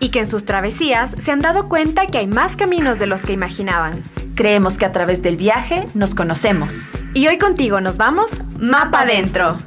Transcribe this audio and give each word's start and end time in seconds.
y 0.00 0.08
que 0.08 0.20
en 0.20 0.26
sus 0.26 0.44
travesías 0.44 1.14
se 1.22 1.30
han 1.30 1.40
dado 1.40 1.68
cuenta 1.68 2.06
que 2.06 2.18
hay 2.18 2.26
más 2.26 2.56
caminos 2.56 2.98
de 2.98 3.06
los 3.06 3.22
que 3.22 3.34
imaginaban. 3.34 4.02
Creemos 4.34 4.78
que 4.78 4.86
a 4.86 4.92
través 4.92 5.22
del 5.22 5.36
viaje 5.36 5.84
nos 5.94 6.14
conocemos. 6.14 6.90
Y 7.14 7.28
hoy 7.28 7.38
contigo 7.38 7.80
nos 7.80 7.98
vamos 7.98 8.40
Mapa 8.58 9.02
Adentro. 9.02 9.58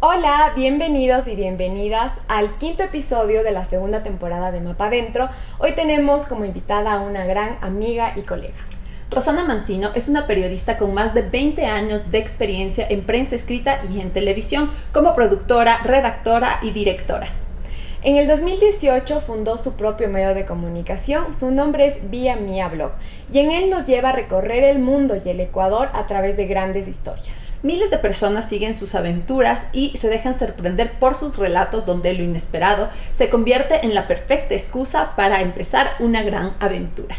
Hola, 0.00 0.52
bienvenidos 0.54 1.26
y 1.26 1.34
bienvenidas 1.34 2.12
al 2.28 2.54
quinto 2.58 2.82
episodio 2.82 3.42
de 3.42 3.50
la 3.50 3.64
segunda 3.64 4.02
temporada 4.02 4.52
de 4.52 4.60
Mapa 4.60 4.86
Adentro. 4.86 5.30
Hoy 5.58 5.74
tenemos 5.74 6.26
como 6.26 6.44
invitada 6.44 6.92
a 6.92 7.00
una 7.00 7.24
gran 7.24 7.56
amiga 7.62 8.12
y 8.14 8.20
colega. 8.20 8.54
Rosana 9.08 9.44
Mancino 9.44 9.90
es 9.94 10.08
una 10.08 10.26
periodista 10.26 10.78
con 10.78 10.92
más 10.92 11.14
de 11.14 11.22
20 11.22 11.64
años 11.64 12.10
de 12.10 12.18
experiencia 12.18 12.84
en 12.90 13.04
prensa 13.04 13.36
escrita 13.36 13.80
y 13.88 14.00
en 14.00 14.10
televisión 14.10 14.68
como 14.92 15.14
productora, 15.14 15.78
redactora 15.84 16.58
y 16.60 16.72
directora. 16.72 17.28
En 18.02 18.16
el 18.16 18.26
2018 18.26 19.20
fundó 19.20 19.58
su 19.58 19.74
propio 19.74 20.08
medio 20.08 20.34
de 20.34 20.44
comunicación, 20.44 21.32
su 21.32 21.52
nombre 21.52 21.86
es 21.86 22.10
Vía 22.10 22.34
Mía 22.34 22.68
Blog, 22.68 22.92
y 23.32 23.38
en 23.38 23.52
él 23.52 23.70
nos 23.70 23.86
lleva 23.86 24.08
a 24.08 24.12
recorrer 24.12 24.64
el 24.64 24.80
mundo 24.80 25.14
y 25.24 25.28
el 25.28 25.40
Ecuador 25.40 25.88
a 25.94 26.08
través 26.08 26.36
de 26.36 26.46
grandes 26.48 26.88
historias. 26.88 27.28
Miles 27.62 27.90
de 27.90 27.98
personas 27.98 28.48
siguen 28.48 28.74
sus 28.74 28.96
aventuras 28.96 29.68
y 29.72 29.96
se 29.96 30.08
dejan 30.08 30.36
sorprender 30.36 30.98
por 30.98 31.14
sus 31.14 31.38
relatos 31.38 31.86
donde 31.86 32.12
lo 32.12 32.24
inesperado 32.24 32.88
se 33.12 33.30
convierte 33.30 33.86
en 33.86 33.94
la 33.94 34.08
perfecta 34.08 34.54
excusa 34.54 35.14
para 35.16 35.42
empezar 35.42 35.90
una 36.00 36.22
gran 36.22 36.54
aventura. 36.58 37.16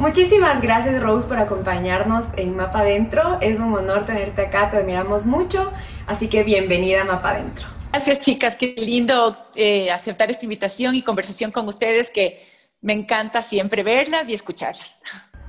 Muchísimas 0.00 0.62
gracias 0.62 1.02
Rose 1.02 1.28
por 1.28 1.36
acompañarnos 1.36 2.24
en 2.38 2.56
Mapa 2.56 2.78
Adentro. 2.80 3.36
Es 3.42 3.58
un 3.58 3.74
honor 3.74 4.06
tenerte 4.06 4.40
acá, 4.40 4.70
te 4.70 4.78
admiramos 4.78 5.26
mucho, 5.26 5.74
así 6.06 6.28
que 6.28 6.42
bienvenida 6.42 7.02
a 7.02 7.04
Mapa 7.04 7.32
Adentro. 7.32 7.66
Gracias 7.92 8.20
chicas, 8.20 8.56
qué 8.56 8.74
lindo 8.78 9.36
eh, 9.54 9.90
aceptar 9.90 10.30
esta 10.30 10.46
invitación 10.46 10.94
y 10.94 11.02
conversación 11.02 11.50
con 11.50 11.68
ustedes 11.68 12.10
que 12.10 12.42
me 12.80 12.94
encanta 12.94 13.42
siempre 13.42 13.82
verlas 13.82 14.26
y 14.30 14.32
escucharlas. 14.32 15.02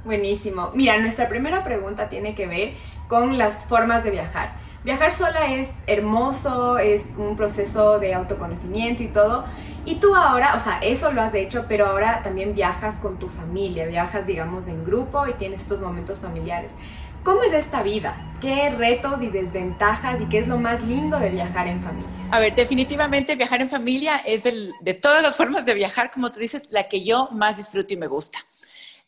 Buenísimo. 0.03 0.72
Mira, 0.75 0.97
nuestra 0.97 1.29
primera 1.29 1.63
pregunta 1.63 2.09
tiene 2.09 2.35
que 2.35 2.45
ver 2.45 2.73
con 3.07 3.38
las 3.38 3.63
formas 3.67 4.03
de 4.03 4.11
viajar. 4.11 4.55
Viajar 4.83 5.13
sola 5.13 5.45
es 5.53 5.69
hermoso, 5.85 6.79
es 6.79 7.03
un 7.15 7.37
proceso 7.37 7.99
de 7.99 8.15
autoconocimiento 8.15 9.03
y 9.03 9.07
todo. 9.09 9.45
Y 9.85 9.95
tú 9.95 10.15
ahora, 10.15 10.55
o 10.55 10.59
sea, 10.59 10.79
eso 10.79 11.11
lo 11.11 11.21
has 11.21 11.35
hecho, 11.35 11.65
pero 11.67 11.85
ahora 11.85 12.23
también 12.23 12.55
viajas 12.55 12.95
con 12.95 13.19
tu 13.19 13.27
familia, 13.27 13.85
viajas, 13.85 14.25
digamos, 14.25 14.67
en 14.67 14.83
grupo 14.83 15.27
y 15.27 15.33
tienes 15.33 15.61
estos 15.61 15.81
momentos 15.81 16.19
familiares. 16.19 16.71
¿Cómo 17.23 17.43
es 17.43 17.53
esta 17.53 17.83
vida? 17.83 18.33
¿Qué 18.41 18.71
retos 18.71 19.21
y 19.21 19.27
desventajas 19.27 20.19
y 20.19 20.25
qué 20.25 20.39
es 20.39 20.47
lo 20.47 20.57
más 20.57 20.81
lindo 20.81 21.19
de 21.19 21.29
viajar 21.29 21.67
en 21.67 21.79
familia? 21.79 22.09
A 22.31 22.39
ver, 22.39 22.55
definitivamente 22.55 23.35
viajar 23.35 23.61
en 23.61 23.69
familia 23.69 24.17
es 24.25 24.41
de 24.41 24.93
todas 24.95 25.21
las 25.21 25.38
formas 25.38 25.63
de 25.63 25.75
viajar, 25.75 26.09
como 26.09 26.31
tú 26.31 26.39
dices, 26.39 26.63
la 26.71 26.89
que 26.89 27.03
yo 27.03 27.29
más 27.31 27.57
disfruto 27.57 27.93
y 27.93 27.97
me 27.97 28.07
gusta. 28.07 28.39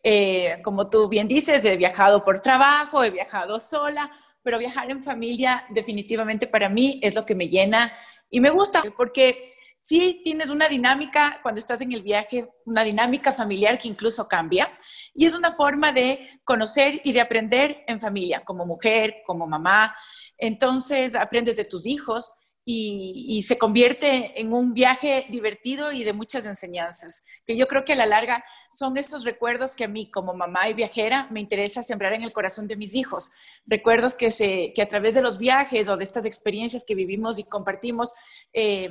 Eh, 0.03 0.59
como 0.63 0.89
tú 0.89 1.07
bien 1.07 1.27
dices, 1.27 1.63
he 1.65 1.77
viajado 1.77 2.23
por 2.23 2.41
trabajo, 2.41 3.03
he 3.03 3.09
viajado 3.09 3.59
sola, 3.59 4.11
pero 4.43 4.59
viajar 4.59 4.91
en 4.91 5.01
familia 5.01 5.65
definitivamente 5.69 6.47
para 6.47 6.69
mí 6.69 6.99
es 7.01 7.15
lo 7.15 7.25
que 7.25 7.35
me 7.35 7.47
llena 7.47 7.93
y 8.29 8.39
me 8.39 8.49
gusta, 8.49 8.83
porque 8.97 9.49
sí 9.83 10.21
tienes 10.23 10.49
una 10.49 10.67
dinámica 10.67 11.39
cuando 11.41 11.59
estás 11.59 11.81
en 11.81 11.91
el 11.91 12.01
viaje, 12.01 12.49
una 12.65 12.83
dinámica 12.83 13.31
familiar 13.31 13.77
que 13.77 13.87
incluso 13.87 14.27
cambia 14.27 14.71
y 15.13 15.25
es 15.25 15.35
una 15.35 15.51
forma 15.51 15.91
de 15.91 16.41
conocer 16.43 17.01
y 17.03 17.11
de 17.11 17.21
aprender 17.21 17.83
en 17.87 17.99
familia, 17.99 18.41
como 18.43 18.65
mujer, 18.65 19.17
como 19.25 19.45
mamá. 19.45 19.95
Entonces 20.37 21.15
aprendes 21.15 21.55
de 21.55 21.65
tus 21.65 21.85
hijos 21.85 22.33
y, 22.65 23.43
se 23.43 23.57
convierte 23.57 24.39
en 24.39 24.53
un 24.53 24.73
viaje 24.73 25.25
divertido 25.29 25.91
y 25.91 26.03
de 26.03 26.13
muchas 26.13 26.45
enseñanzas, 26.45 27.23
que 27.45 27.57
yo 27.57 27.67
creo 27.67 27.83
que 27.83 27.93
a 27.93 27.97
la 27.97 28.05
larga 28.05 28.43
son 28.71 28.95
estos 28.97 29.25
recuerdos 29.25 29.75
que 29.75 29.83
a 29.83 29.89
mí 29.89 30.09
como 30.09 30.33
mamá 30.33 30.69
y 30.69 30.73
viajera 30.73 31.27
me 31.29 31.41
interesa 31.41 31.83
sembrar 31.83 32.13
en 32.13 32.23
el 32.23 32.31
corazón 32.31 32.67
de 32.67 32.77
mis 32.77 32.95
hijos, 32.95 33.31
recuerdos 33.65 34.15
que, 34.15 34.31
se, 34.31 34.71
que 34.73 34.81
a 34.81 34.87
través 34.87 35.13
de 35.13 35.21
los 35.21 35.37
viajes 35.37 35.89
o 35.89 35.97
de 35.97 36.03
estas 36.03 36.25
experiencias 36.25 36.85
que 36.85 36.95
vivimos 36.95 37.37
y 37.37 37.43
compartimos 37.43 38.13
eh, 38.53 38.89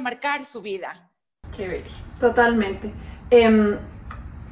marcar 0.00 0.44
su 0.44 0.60
vida. 0.60 1.10
Chévere, 1.52 1.84
totalmente. 2.18 2.90
Em, 3.30 3.78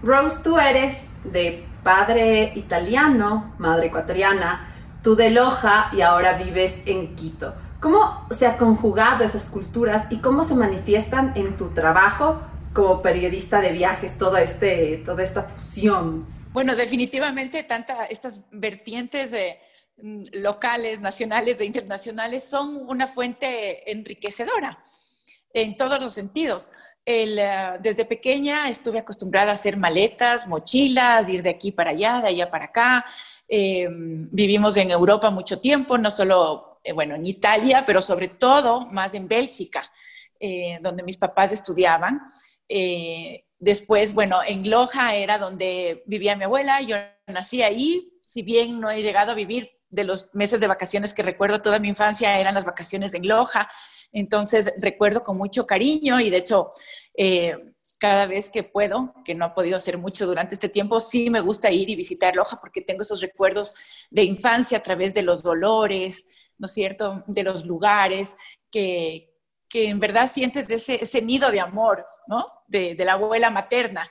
Rose, 0.03 0.43
tú 0.43 0.59
eres 0.59 1.07
de 1.25 1.65
padre 1.83 2.53
italiano, 2.55 3.55
madre 3.59 3.87
ecuatoriana, 3.87 4.73
tú 5.03 5.17
de 5.17 5.31
Loja 5.31 5.91
y 5.93 6.01
ahora 6.01 6.35
vives 6.39 6.83
en 6.87 7.15
Quito. 7.15 7.55
¿Cómo 7.81 8.27
se 8.31 8.47
ha 8.47 8.57
conjugado 8.57 9.25
esas 9.25 9.49
culturas 9.49 10.09
y 10.11 10.19
cómo 10.19 10.43
se 10.43 10.57
manifiestan 10.57 11.33
en 11.37 11.57
tu 11.57 11.71
trabajo 11.71 12.41
como 12.75 13.03
periodista 13.03 13.61
de 13.61 13.73
viajes, 13.73 14.19
toda, 14.19 14.43
este, 14.43 15.03
toda 15.07 15.23
esta 15.23 15.45
fusión? 15.45 16.27
Bueno, 16.53 16.75
definitivamente 16.75 17.63
tanta, 17.63 18.07
estas 18.07 18.41
vertientes 18.51 19.33
mm, 19.97 20.23
locales, 20.33 21.01
nacionales 21.01 21.61
e 21.61 21.67
internacionales 21.67 22.43
son 22.45 22.83
una 22.89 23.07
fuente 23.07 23.89
enriquecedora 23.91 24.83
en 25.53 25.77
todos 25.77 26.01
los 26.01 26.13
sentidos. 26.13 26.73
Eh, 27.07 27.79
desde 27.81 28.05
pequeña 28.05 28.69
estuve 28.69 28.99
acostumbrada 28.99 29.53
a 29.53 29.55
hacer 29.55 29.77
maletas, 29.77 30.49
mochilas, 30.49 31.29
ir 31.29 31.43
de 31.43 31.51
aquí 31.51 31.71
para 31.71 31.91
allá, 31.91 32.21
de 32.21 32.29
allá 32.29 32.51
para 32.51 32.67
acá. 32.67 33.05
Eh, 33.47 33.87
vivimos 33.89 34.77
en 34.77 34.91
Europa 34.91 35.31
mucho 35.31 35.61
tiempo, 35.61 35.97
no 35.97 36.11
solo 36.11 36.68
eh, 36.83 36.93
bueno, 36.93 37.15
en 37.15 37.27
Italia, 37.27 37.85
pero 37.87 38.01
sobre 38.01 38.29
todo 38.29 38.87
más 38.87 39.15
en 39.15 39.29
Bélgica, 39.29 39.91
eh, 40.41 40.79
donde 40.81 41.03
mis 41.03 41.19
papás 41.19 41.53
estudiaban. 41.53 42.21
Eh, 42.69 43.45
después, 43.59 44.15
bueno, 44.15 44.41
en 44.47 44.69
Loja 44.69 45.15
era 45.15 45.39
donde 45.39 46.03
vivía 46.07 46.37
mi 46.37 46.45
abuela, 46.45 46.81
yo 46.81 46.97
nací 47.27 47.63
ahí, 47.63 48.13
si 48.23 48.43
bien 48.43 48.81
no 48.81 48.91
he 48.91 49.03
llegado 49.03 49.33
a 49.33 49.35
vivir 49.35 49.71
de 49.91 50.05
los 50.05 50.35
meses 50.35 50.61
de 50.61 50.67
vacaciones 50.67 51.15
que 51.15 51.23
recuerdo 51.23 51.61
toda 51.61 51.79
mi 51.79 51.89
infancia, 51.89 52.39
eran 52.39 52.55
las 52.55 52.65
vacaciones 52.65 53.15
en 53.15 53.27
Loja, 53.27 53.71
entonces 54.13 54.73
recuerdo 54.79 55.25
con 55.25 55.37
mucho 55.37 55.67
cariño 55.67 56.21
y 56.21 56.31
de 56.31 56.37
hecho 56.39 56.73
cada 57.99 58.27
vez 58.27 58.51
que 58.51 58.63
puedo, 58.63 59.13
que 59.25 59.35
no 59.35 59.45
ha 59.45 59.55
podido 59.55 59.79
ser 59.79 59.99
mucho 59.99 60.27
durante 60.27 60.55
este 60.55 60.69
tiempo, 60.69 61.01
sí 61.01 61.31
me 61.31 61.41
gusta 61.41 61.71
ir 61.71 61.91
y 61.91 61.97
visitar 61.97 62.37
Loja 62.37 62.59
porque 62.61 62.81
tengo 62.81 63.03
esos 63.03 63.21
recuerdos 63.21 63.75
de 64.11 64.23
infancia 64.23 64.79
a 64.79 64.83
través 64.83 65.15
de 65.15 65.23
los 65.23 65.43
dolores, 65.43 66.27
¿no 66.59 66.67
es 66.67 66.73
cierto?, 66.73 67.25
de 67.27 67.43
los 67.43 67.67
lugares 67.67 68.37
que, 68.71 69.35
que 69.69 69.89
en 69.89 70.01
verdad 70.01 70.31
sientes 70.31 70.69
de 70.69 70.77
ese, 70.77 71.03
ese 71.03 71.23
nido 71.23 71.51
de 71.51 71.61
amor, 71.61 72.07
¿no?, 72.27 72.47
de, 72.69 72.95
de 72.95 73.05
la 73.05 73.15
abuela 73.15 73.51
materna. 73.51 74.11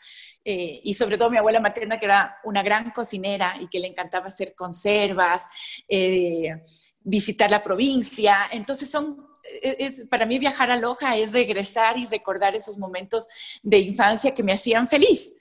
Eh, 0.50 0.80
y 0.84 0.94
sobre 0.94 1.18
todo 1.18 1.30
mi 1.30 1.38
abuela 1.38 1.60
materna, 1.60 2.00
que 2.00 2.06
era 2.06 2.38
una 2.46 2.64
gran 2.64 2.92
cocinera 2.92 3.58
y 3.60 3.68
que 3.68 3.80
le 3.82 3.88
encantaba 3.88 4.28
hacer 4.28 4.56
conservas, 4.56 5.46
eh, 5.90 6.64
visitar 7.02 7.52
la 7.52 7.62
provincia. 7.62 8.48
Entonces 8.52 8.90
son 8.90 9.37
es, 9.62 10.04
para 10.10 10.26
mí 10.26 10.40
viajar 10.40 10.72
a 10.72 10.78
Loja 10.78 11.16
es 11.18 11.34
regresar 11.34 11.98
y 11.98 12.06
recordar 12.06 12.56
esos 12.56 12.78
momentos 12.78 13.28
de 13.64 13.80
infancia 13.80 14.34
que 14.34 14.44
me 14.44 14.54
hacían 14.54 14.88
feliz. 14.88 15.34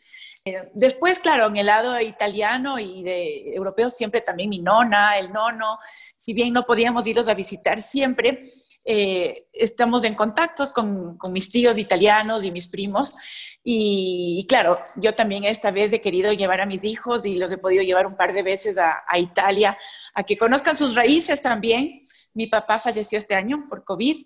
Eh, 0.44 0.70
después, 0.74 1.18
claro, 1.18 1.46
en 1.48 1.56
el 1.56 1.66
lado 1.66 2.00
italiano 2.00 2.78
y 2.78 3.02
de 3.02 3.54
europeo 3.54 3.90
siempre 3.90 4.20
también 4.20 4.48
mi 4.48 4.60
nona, 4.60 5.18
el 5.18 5.32
nono, 5.32 5.78
si 6.16 6.34
bien 6.34 6.52
no 6.52 6.64
podíamos 6.64 7.06
irlos 7.06 7.28
a 7.28 7.34
visitar 7.34 7.82
siempre, 7.82 8.44
eh, 8.88 9.48
estamos 9.52 10.04
en 10.04 10.14
contactos 10.14 10.72
con, 10.72 11.18
con, 11.18 11.32
mis 11.32 11.50
tíos 11.50 11.76
italianos 11.76 12.44
y 12.44 12.52
mis 12.52 12.68
primos. 12.68 13.16
Y, 13.64 14.46
claro, 14.48 14.78
yo 14.94 15.12
también 15.12 15.42
esta 15.42 15.72
vez 15.72 15.92
he 15.92 16.00
querido 16.00 16.32
llevar 16.32 16.60
a 16.60 16.66
mis 16.66 16.84
hijos 16.84 17.26
y 17.26 17.34
los 17.34 17.50
he 17.50 17.58
podido 17.58 17.82
llevar 17.82 18.06
un 18.06 18.16
par 18.16 18.32
de 18.32 18.44
veces 18.44 18.78
a, 18.78 19.02
a 19.08 19.18
Italia 19.18 19.76
a 20.14 20.22
que 20.22 20.38
conozcan 20.38 20.76
sus 20.76 20.94
raíces 20.94 21.40
también. 21.40 22.04
Mi 22.32 22.46
papá 22.46 22.78
falleció 22.78 23.18
este 23.18 23.34
año 23.34 23.66
por 23.68 23.82
COVID 23.82 24.24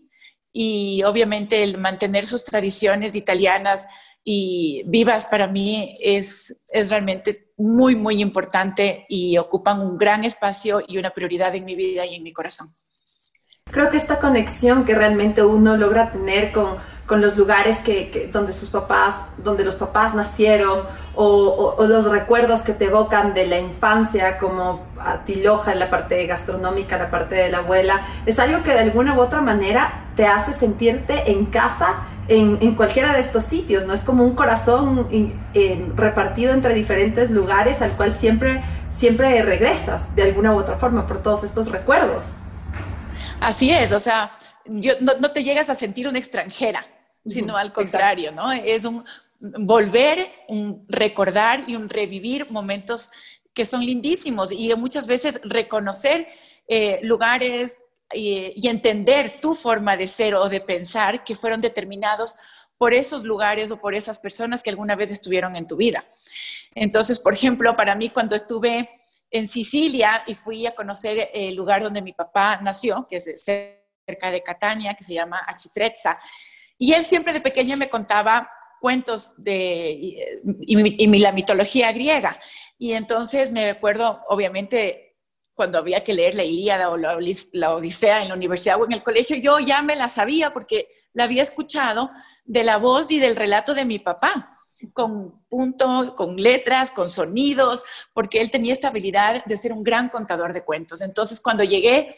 y 0.52 1.02
obviamente 1.04 1.62
el 1.62 1.78
mantener 1.78 2.26
sus 2.26 2.44
tradiciones 2.44 3.16
italianas 3.16 3.86
y 4.22 4.82
vivas 4.84 5.24
para 5.24 5.46
mí 5.46 5.96
es, 6.00 6.62
es 6.68 6.90
realmente 6.90 7.52
muy, 7.56 7.96
muy 7.96 8.20
importante 8.20 9.06
y 9.08 9.38
ocupan 9.38 9.80
un 9.80 9.96
gran 9.96 10.24
espacio 10.24 10.82
y 10.86 10.98
una 10.98 11.12
prioridad 11.12 11.54
en 11.54 11.64
mi 11.64 11.76
vida 11.76 12.04
y 12.04 12.16
en 12.16 12.22
mi 12.22 12.34
corazón. 12.34 12.68
Creo 13.70 13.90
que 13.90 13.96
esta 13.96 14.18
conexión 14.18 14.84
que 14.84 14.94
realmente 14.94 15.42
uno 15.42 15.76
logra 15.76 16.10
tener 16.10 16.52
con, 16.52 16.76
con 17.10 17.20
los 17.20 17.36
lugares 17.36 17.78
que, 17.78 18.30
donde 18.32 18.52
sus 18.52 18.68
papás, 18.68 19.24
donde 19.38 19.64
los 19.64 19.74
papás 19.74 20.14
nacieron 20.14 20.84
o, 21.16 21.74
los 21.88 22.04
recuerdos 22.08 22.62
que 22.62 22.72
te 22.72 22.84
evocan 22.84 23.34
de 23.34 23.48
la 23.48 23.58
infancia, 23.58 24.38
como 24.38 24.86
a 24.96 25.24
Tiloja 25.24 25.72
en 25.72 25.80
la 25.80 25.90
parte 25.90 26.24
gastronómica, 26.26 26.96
la 26.98 27.10
parte 27.10 27.34
de 27.34 27.50
la 27.50 27.58
abuela, 27.58 28.02
es 28.26 28.38
algo 28.38 28.62
que 28.62 28.70
de 28.70 28.78
alguna 28.78 29.16
u 29.16 29.20
otra 29.20 29.40
manera 29.40 30.04
te 30.14 30.24
hace 30.24 30.52
sentirte 30.52 31.32
en 31.32 31.46
casa 31.46 31.96
en, 32.28 32.76
cualquiera 32.76 33.12
de 33.12 33.18
estos 33.18 33.42
sitios, 33.42 33.86
¿no? 33.86 33.92
Es 33.92 34.04
como 34.04 34.24
un 34.24 34.36
corazón 34.36 35.08
repartido 35.96 36.52
entre 36.52 36.74
diferentes 36.74 37.32
lugares 37.32 37.82
al 37.82 37.90
cual 37.96 38.12
siempre, 38.12 38.62
siempre 38.92 39.42
regresas 39.42 40.14
de 40.14 40.22
alguna 40.22 40.52
u 40.54 40.58
otra 40.58 40.76
forma 40.76 41.08
por 41.08 41.18
todos 41.18 41.42
estos 41.42 41.72
recuerdos. 41.72 42.44
Así 43.40 43.70
es, 43.70 43.92
o 43.92 43.98
sea, 43.98 44.32
yo, 44.66 44.94
no 45.00 45.30
te 45.30 45.42
llegas 45.42 45.70
a 45.70 45.74
sentir 45.74 46.06
una 46.06 46.18
extranjera 46.18 46.86
sino 47.26 47.56
al 47.56 47.72
contrario, 47.72 48.32
¿no? 48.32 48.52
Es 48.52 48.84
un 48.84 49.04
volver, 49.40 50.30
un 50.48 50.84
recordar 50.88 51.64
y 51.66 51.76
un 51.76 51.88
revivir 51.88 52.50
momentos 52.50 53.10
que 53.54 53.64
son 53.64 53.84
lindísimos 53.84 54.52
y 54.52 54.74
muchas 54.76 55.06
veces 55.06 55.40
reconocer 55.44 56.28
eh, 56.68 57.00
lugares 57.02 57.82
y, 58.12 58.68
entender 58.68 59.40
tu 59.40 59.54
forma 59.54 59.96
de 59.96 60.08
ser 60.08 60.34
o 60.34 60.48
de 60.48 60.60
pensar 60.60 61.24
que 61.24 61.34
fueron 61.34 61.60
determinados 61.60 62.36
por 62.76 62.94
esos 62.94 63.24
lugares 63.24 63.70
o 63.70 63.80
por 63.80 63.94
esas 63.94 64.18
personas 64.18 64.62
que 64.62 64.70
alguna 64.70 64.96
vez 64.96 65.10
estuvieron 65.10 65.56
en 65.56 65.66
tu 65.66 65.76
vida. 65.76 66.04
Entonces, 66.74 67.18
por 67.18 67.34
ejemplo, 67.34 67.76
para 67.76 67.94
mí 67.94 68.10
cuando 68.10 68.36
estuve 68.36 68.88
en 69.30 69.48
Sicilia 69.48 70.22
y 70.26 70.34
fui 70.34 70.66
a 70.66 70.74
conocer 70.74 71.30
el 71.32 71.54
lugar 71.54 71.82
donde 71.82 72.02
mi 72.02 72.12
papá 72.12 72.60
nació, 72.60 73.06
que 73.08 73.16
es 73.16 73.44
cerca 73.44 74.30
de 74.30 74.42
Catania, 74.42 74.94
que 74.94 75.04
se 75.04 75.14
llama 75.14 75.44
Achitrezza, 75.46 76.18
y 76.76 76.94
él 76.94 77.04
siempre 77.04 77.32
de 77.32 77.40
pequeña 77.40 77.76
me 77.76 77.90
contaba 77.90 78.50
cuentos 78.80 79.34
de 79.36 80.40
y, 80.62 81.18
la 81.18 81.32
mitología 81.32 81.92
griega. 81.92 82.40
Y 82.78 82.94
entonces 82.94 83.52
me 83.52 83.74
recuerdo, 83.74 84.22
obviamente, 84.28 85.18
cuando 85.54 85.78
había 85.78 86.02
que 86.02 86.14
leer 86.14 86.34
la 86.34 86.44
Ilíada 86.44 86.88
o 86.88 86.96
la, 86.96 87.16
Odisea 87.74 88.22
en 88.22 88.28
la 88.28 88.34
universidad 88.34 88.80
o 88.80 88.86
en 88.86 88.92
el 88.92 89.02
colegio, 89.02 89.36
yo 89.36 89.60
ya 89.60 89.82
me 89.82 89.94
la 89.94 90.08
sabía 90.08 90.52
porque 90.54 90.88
la 91.12 91.24
había 91.24 91.42
escuchado 91.42 92.10
de 92.44 92.64
la 92.64 92.78
voz 92.78 93.10
y 93.10 93.18
del 93.18 93.36
relato 93.36 93.74
de 93.74 93.84
mi 93.84 93.98
papá, 93.98 94.58
con 94.92 95.42
puntos, 95.48 96.14
con 96.14 96.36
letras, 96.36 96.90
con 96.90 97.10
sonidos, 97.10 97.84
porque 98.12 98.40
él 98.40 98.50
tenía 98.50 98.72
esta 98.72 98.88
habilidad 98.88 99.44
de 99.44 99.56
ser 99.56 99.72
un 99.72 99.82
gran 99.82 100.08
contador 100.08 100.52
de 100.52 100.64
cuentos. 100.64 101.00
Entonces, 101.00 101.40
cuando 101.40 101.64
llegué 101.64 102.16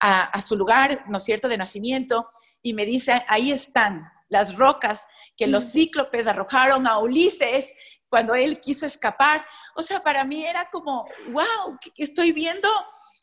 a, 0.00 0.22
a 0.24 0.42
su 0.42 0.56
lugar, 0.56 1.04
¿no 1.08 1.18
es 1.18 1.24
cierto?, 1.24 1.48
de 1.48 1.58
nacimiento, 1.58 2.28
y 2.62 2.74
me 2.74 2.84
dice, 2.84 3.24
ahí 3.28 3.50
están 3.50 4.10
las 4.28 4.56
rocas 4.56 5.06
que 5.36 5.46
los 5.46 5.72
cíclopes 5.72 6.26
arrojaron 6.26 6.86
a 6.86 6.98
Ulises 6.98 7.72
cuando 8.08 8.34
él 8.34 8.60
quiso 8.60 8.86
escapar. 8.86 9.44
O 9.74 9.82
sea, 9.82 10.02
para 10.02 10.24
mí 10.24 10.44
era 10.44 10.68
como, 10.70 11.06
wow, 11.30 11.78
estoy 11.96 12.32
viendo, 12.32 12.68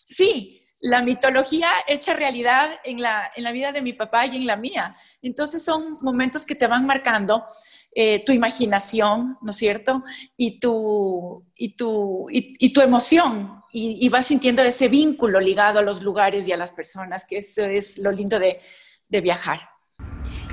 sí, 0.07 0.65
la 0.81 1.01
mitología 1.01 1.69
hecha 1.87 2.13
realidad 2.13 2.71
en 2.83 3.01
la, 3.01 3.31
en 3.35 3.43
la 3.43 3.51
vida 3.51 3.71
de 3.71 3.81
mi 3.81 3.93
papá 3.93 4.25
y 4.25 4.37
en 4.37 4.47
la 4.47 4.55
mía. 4.55 4.95
Entonces 5.21 5.63
son 5.63 5.97
momentos 6.01 6.45
que 6.45 6.55
te 6.55 6.67
van 6.67 6.85
marcando 6.85 7.45
eh, 7.93 8.23
tu 8.25 8.31
imaginación, 8.31 9.37
¿no 9.41 9.51
es 9.51 9.57
cierto? 9.57 10.03
Y 10.37 10.59
tu, 10.59 11.45
y 11.55 11.75
tu, 11.75 12.27
y, 12.31 12.73
tu 12.73 12.81
emoción. 12.81 13.63
Y, 13.71 13.97
y 14.05 14.09
vas 14.09 14.25
sintiendo 14.25 14.61
ese 14.61 14.87
vínculo 14.87 15.39
ligado 15.39 15.79
a 15.79 15.83
los 15.83 16.01
lugares 16.01 16.47
y 16.47 16.51
a 16.51 16.57
las 16.57 16.71
personas, 16.71 17.25
que 17.25 17.37
eso 17.37 17.63
es 17.63 17.97
lo 17.97 18.11
lindo 18.11 18.39
de, 18.39 18.59
de 19.09 19.21
viajar. 19.21 19.61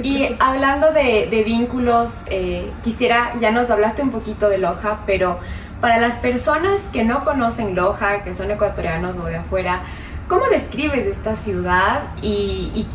Y 0.03 0.29
hablando 0.41 0.93
de, 0.93 1.43
vínculos, 1.45 2.13
eh, 2.31 2.71
quisiera, 2.83 3.35
ya 3.41 3.51
nos 3.51 3.71
hablaste 3.71 4.03
un 4.03 4.11
poquito 4.11 4.49
de 4.49 4.59
Loja, 4.59 5.01
pero 5.07 5.39
para 5.81 5.99
las 5.99 6.17
personas 6.17 6.81
que 6.93 7.05
no 7.05 7.25
conocen 7.25 7.75
Loja, 7.75 8.23
que 8.23 8.35
son 8.35 8.51
ecuatorianos 8.51 9.17
o 9.19 9.25
de 9.25 9.37
afuera, 9.37 9.85
¿cómo 10.29 10.47
describes 10.47 11.07
esta 11.07 11.37
ciudad? 11.37 12.03
Y, 12.23 12.87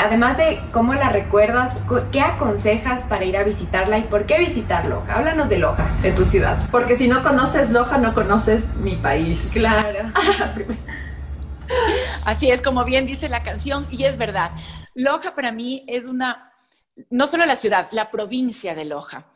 además 0.00 0.36
de 0.36 0.60
cómo 0.72 0.94
la 0.94 1.10
recuerdas, 1.10 1.72
¿qué 2.12 2.20
aconsejas 2.20 3.02
para 3.02 3.24
ir 3.24 3.36
a 3.36 3.42
visitarla 3.42 3.98
y 3.98 4.02
por 4.02 4.26
qué 4.26 4.38
visitar 4.38 4.86
Loja? 4.86 5.14
Háblanos 5.14 5.48
de 5.48 5.58
Loja, 5.58 5.90
de 6.02 6.12
tu 6.12 6.24
ciudad. 6.24 6.68
Porque 6.70 6.96
si 6.96 7.08
no 7.08 7.22
conoces 7.22 7.70
Loja, 7.70 7.98
no 7.98 8.14
conoces 8.14 8.76
mi 8.76 8.96
país. 8.96 9.50
Claro. 9.52 10.12
Así 12.24 12.50
es, 12.50 12.62
como 12.62 12.84
bien 12.84 13.06
dice 13.06 13.28
la 13.28 13.42
canción, 13.42 13.86
y 13.90 14.04
es 14.04 14.16
verdad. 14.16 14.52
Loja 14.94 15.34
para 15.34 15.52
mí 15.52 15.84
es 15.86 16.06
una, 16.06 16.52
no 17.10 17.26
solo 17.26 17.44
la 17.44 17.56
ciudad, 17.56 17.88
la 17.92 18.10
provincia 18.10 18.74
de 18.74 18.86
Loja, 18.86 19.26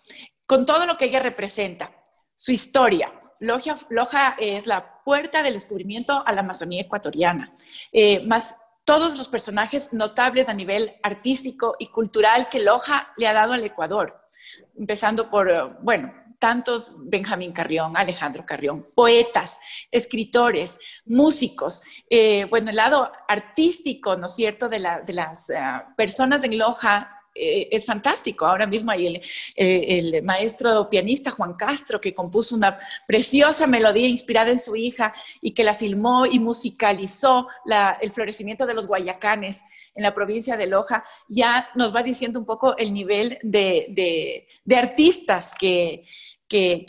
con 0.47 0.65
todo 0.65 0.87
lo 0.87 0.97
que 0.97 1.07
ella 1.07 1.21
representa, 1.21 1.91
su 2.35 2.53
historia. 2.53 3.13
Loja, 3.43 4.37
es 4.39 4.67
la 4.67 5.03
puerta 5.05 5.43
del 5.43 5.55
descubrimiento 5.55 6.23
a 6.25 6.33
la 6.33 6.41
Amazonía 6.41 6.83
ecuatoriana, 6.83 7.53
eh, 7.93 8.25
más 8.27 8.57
todos 8.85 9.17
los 9.17 9.29
personajes 9.29 9.93
notables 9.93 10.49
a 10.49 10.55
nivel 10.55 10.93
artístico 11.03 11.77
y 11.79 11.89
cultural 11.89 12.49
que 12.49 12.61
Loja 12.61 13.13
le 13.17 13.27
ha 13.27 13.33
dado 13.33 13.53
al 13.53 13.65
Ecuador, 13.65 14.29
empezando 14.77 15.31
por, 15.31 15.51
eh, 15.51 15.63
bueno, 15.83 16.13
tantos 16.43 16.91
Benjamín 16.97 17.53
Carrión, 17.53 17.97
Alejandro 17.97 18.45
Carrión, 18.45 18.85
poetas, 18.97 19.61
escritores, 19.93 20.77
músicos, 21.05 21.83
eh, 22.11 22.47
bueno, 22.47 22.71
el 22.71 22.77
lado 22.77 23.13
artístico, 23.29 24.17
¿no 24.17 24.27
es 24.27 24.35
cierto?, 24.35 24.69
de, 24.69 24.81
las 24.81 25.51
eh, 25.51 25.61
personas 25.97 26.43
en 26.43 26.59
Loja 26.59 27.22
eh, 27.35 27.69
es 27.71 27.87
fantástico. 27.87 28.47
Ahora 28.47 28.67
mismo 28.67 28.91
hay 28.91 29.07
el, 29.07 29.23
el, 29.57 30.23
maestro 30.23 30.89
pianista 30.91 31.31
Juan 31.31 31.55
Castro 31.55 32.01
que 32.01 32.15
compuso 32.15 32.55
una 32.55 32.79
preciosa 33.07 33.67
melodía 33.67 34.07
inspirada 34.07 34.51
en 34.51 34.59
su 34.59 34.77
hija 34.77 35.15
y 35.41 35.53
que 35.53 35.65
la 35.65 35.75
filmó 35.75 36.27
y 36.27 36.39
musicalizó 36.39 37.49
el 38.01 38.11
florecimiento 38.11 38.67
de 38.67 38.75
los 38.75 38.87
guayacanes 38.87 39.63
en 39.95 40.03
la 40.03 40.15
provincia 40.15 40.57
de 40.57 40.67
Loja. 40.67 41.05
Ya 41.29 41.69
nos 41.75 41.95
va 41.95 42.03
diciendo 42.03 42.39
un 42.39 42.45
poco 42.45 42.77
el 42.77 42.93
nivel 42.93 43.39
de 43.43 44.47
artistas 44.77 45.55
que, 45.59 46.05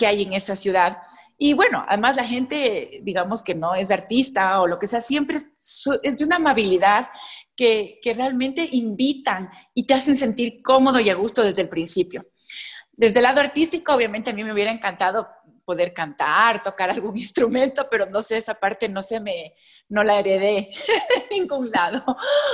hay 0.05 0.23
en 0.23 0.33
esa 0.33 0.55
ciudad. 0.55 0.97
Y 1.37 1.53
bueno, 1.53 1.85
además 1.87 2.15
la 2.15 2.25
gente, 2.25 2.99
digamos 3.03 3.43
que 3.43 3.55
no 3.55 3.75
es 3.75 3.91
artista 3.91 4.61
o 4.61 4.67
lo 4.67 4.77
que 4.77 4.87
sea, 4.87 4.99
siempre 4.99 5.37
es 6.03 6.17
de 6.17 6.25
una 6.25 6.37
amabilidad 6.37 7.09
que, 7.55 7.99
que, 8.01 8.13
realmente 8.13 8.67
invitan 8.71 9.49
y 9.73 9.85
te 9.85 9.93
hacen 9.93 10.15
sentir 10.15 10.61
cómodo 10.61 10.99
y 10.99 11.09
a 11.09 11.15
gusto 11.15 11.43
desde 11.43 11.61
el 11.61 11.69
principio. 11.69 12.25
Desde 12.91 13.19
el 13.19 13.23
lado 13.23 13.39
artístico, 13.39 13.93
obviamente 13.93 14.29
a 14.29 14.33
mí 14.33 14.43
me 14.43 14.53
hubiera 14.53 14.71
encantado 14.71 15.27
poder 15.65 15.93
cantar, 15.93 16.61
tocar 16.61 16.89
algún 16.89 17.17
instrumento, 17.17 17.87
pero 17.89 18.05
no 18.07 18.21
sé, 18.21 18.37
esa 18.37 18.55
parte 18.55 18.89
no 18.89 19.01
se 19.01 19.19
me, 19.19 19.55
no 19.89 20.03
la 20.03 20.19
heredé 20.19 20.69
en 21.29 21.39
ningún 21.39 21.71
lado, 21.71 22.03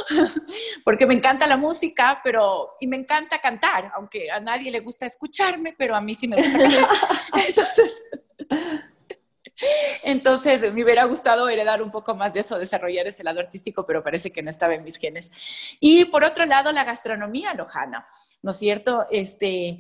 porque 0.84 1.06
me 1.06 1.16
encanta 1.16 1.48
la 1.48 1.58
música, 1.58 2.22
pero, 2.24 2.76
y 2.80 2.88
me 2.88 2.98
encanta 2.98 3.40
cantar, 3.40 3.92
aunque 3.96 4.30
a 4.32 4.40
nadie 4.40 4.72
le 4.72 4.80
gusta 4.80 5.06
escucharme, 5.06 5.76
pero 5.78 5.96
a 5.96 6.02
mí 6.02 6.14
sí 6.14 6.28
me 6.28 6.38
gusta 6.38 6.58
cantar. 6.58 6.90
Entonces, 7.48 8.02
entonces, 10.04 10.62
me 10.74 10.84
hubiera 10.84 11.04
gustado 11.06 11.50
heredar 11.50 11.82
un 11.82 11.92
poco 11.92 12.16
más 12.16 12.34
de 12.34 12.42
eso, 12.42 12.58
desarrollar 12.58 13.08
ese 13.08 13.24
lado 13.24 13.40
artístico, 13.40 13.86
pero 13.86 14.04
parece 14.04 14.32
que 14.32 14.42
no 14.42 14.50
estaba 14.50 14.74
en 14.74 14.84
mis 14.84 14.98
genes. 14.98 15.32
Y 15.80 16.06
por 16.06 16.24
otro 16.24 16.46
lado, 16.46 16.72
la 16.72 16.84
gastronomía 16.84 17.54
lojana, 17.54 18.08
¿no 18.42 18.52
es 18.52 18.58
cierto? 18.58 19.06
Este, 19.12 19.80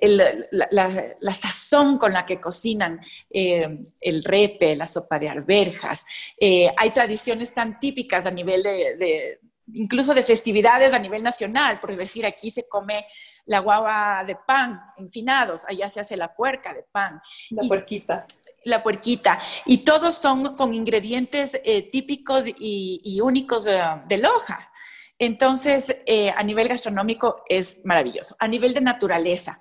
la, 0.00 1.32
sazón 1.32 1.98
con 1.98 2.12
la 2.12 2.26
que 2.26 2.40
cocinan 2.40 3.00
eh, 3.30 3.80
el 4.00 4.24
repe, 4.24 4.76
la 4.76 4.86
sopa 4.86 5.18
de 5.18 5.28
arberjas. 5.28 6.04
Eh, 6.38 6.72
hay 6.76 6.90
tradiciones 6.90 7.54
tan 7.54 7.78
típicas 7.78 8.26
a 8.26 8.30
nivel 8.30 8.62
de, 8.62 9.38
incluso 9.72 10.14
de 10.14 10.22
festividades 10.22 10.94
a 10.94 10.98
nivel 10.98 11.22
nacional, 11.22 11.80
por 11.80 11.94
decir, 11.96 12.26
aquí 12.26 12.50
se 12.50 12.66
come 12.66 13.06
la 13.44 13.58
guava 13.58 14.24
de 14.24 14.36
pan 14.36 14.80
en 14.96 15.10
finados, 15.10 15.64
allá 15.66 15.88
se 15.88 16.00
hace 16.00 16.16
la 16.16 16.34
puerca 16.34 16.72
de 16.72 16.84
pan. 16.92 17.20
La 17.50 17.66
puerquita 17.66 18.26
la 18.64 18.82
puerquita. 18.82 19.38
Y 19.64 19.78
todos 19.78 20.14
son 20.14 20.56
con 20.56 20.72
ingredientes 20.72 21.60
eh, 21.64 21.90
típicos 21.90 22.44
y, 22.46 23.20
únicos 23.22 23.64
de, 23.64 24.18
Loja. 24.18 24.70
Entonces, 25.18 25.96
eh, 26.06 26.30
a 26.30 26.42
nivel 26.42 26.68
gastronómico 26.68 27.42
es 27.48 27.80
maravilloso. 27.84 28.34
A 28.38 28.48
nivel 28.48 28.74
de 28.74 28.80
naturaleza, 28.80 29.60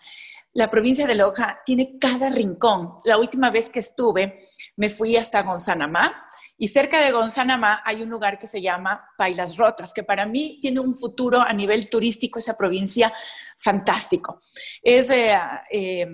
la 0.53 0.69
provincia 0.69 1.07
de 1.07 1.15
Loja 1.15 1.59
tiene 1.65 1.97
cada 1.99 2.29
rincón. 2.29 2.97
La 3.05 3.17
última 3.17 3.49
vez 3.49 3.69
que 3.69 3.79
estuve, 3.79 4.39
me 4.75 4.89
fui 4.89 5.15
hasta 5.15 5.43
Gonzanamá, 5.43 6.27
y 6.61 6.67
cerca 6.67 7.01
de 7.03 7.11
Gonzanamá 7.11 7.81
hay 7.83 8.03
un 8.03 8.09
lugar 8.11 8.37
que 8.37 8.45
se 8.45 8.61
llama 8.61 9.03
Pailas 9.17 9.57
Rotas, 9.57 9.91
que 9.95 10.03
para 10.03 10.27
mí 10.27 10.59
tiene 10.61 10.79
un 10.79 10.95
futuro 10.95 11.41
a 11.41 11.51
nivel 11.53 11.89
turístico, 11.89 12.37
esa 12.37 12.55
provincia 12.55 13.11
fantástico. 13.57 14.39
Es, 14.79 15.09
eh, 15.09 15.35
eh, 15.71 16.07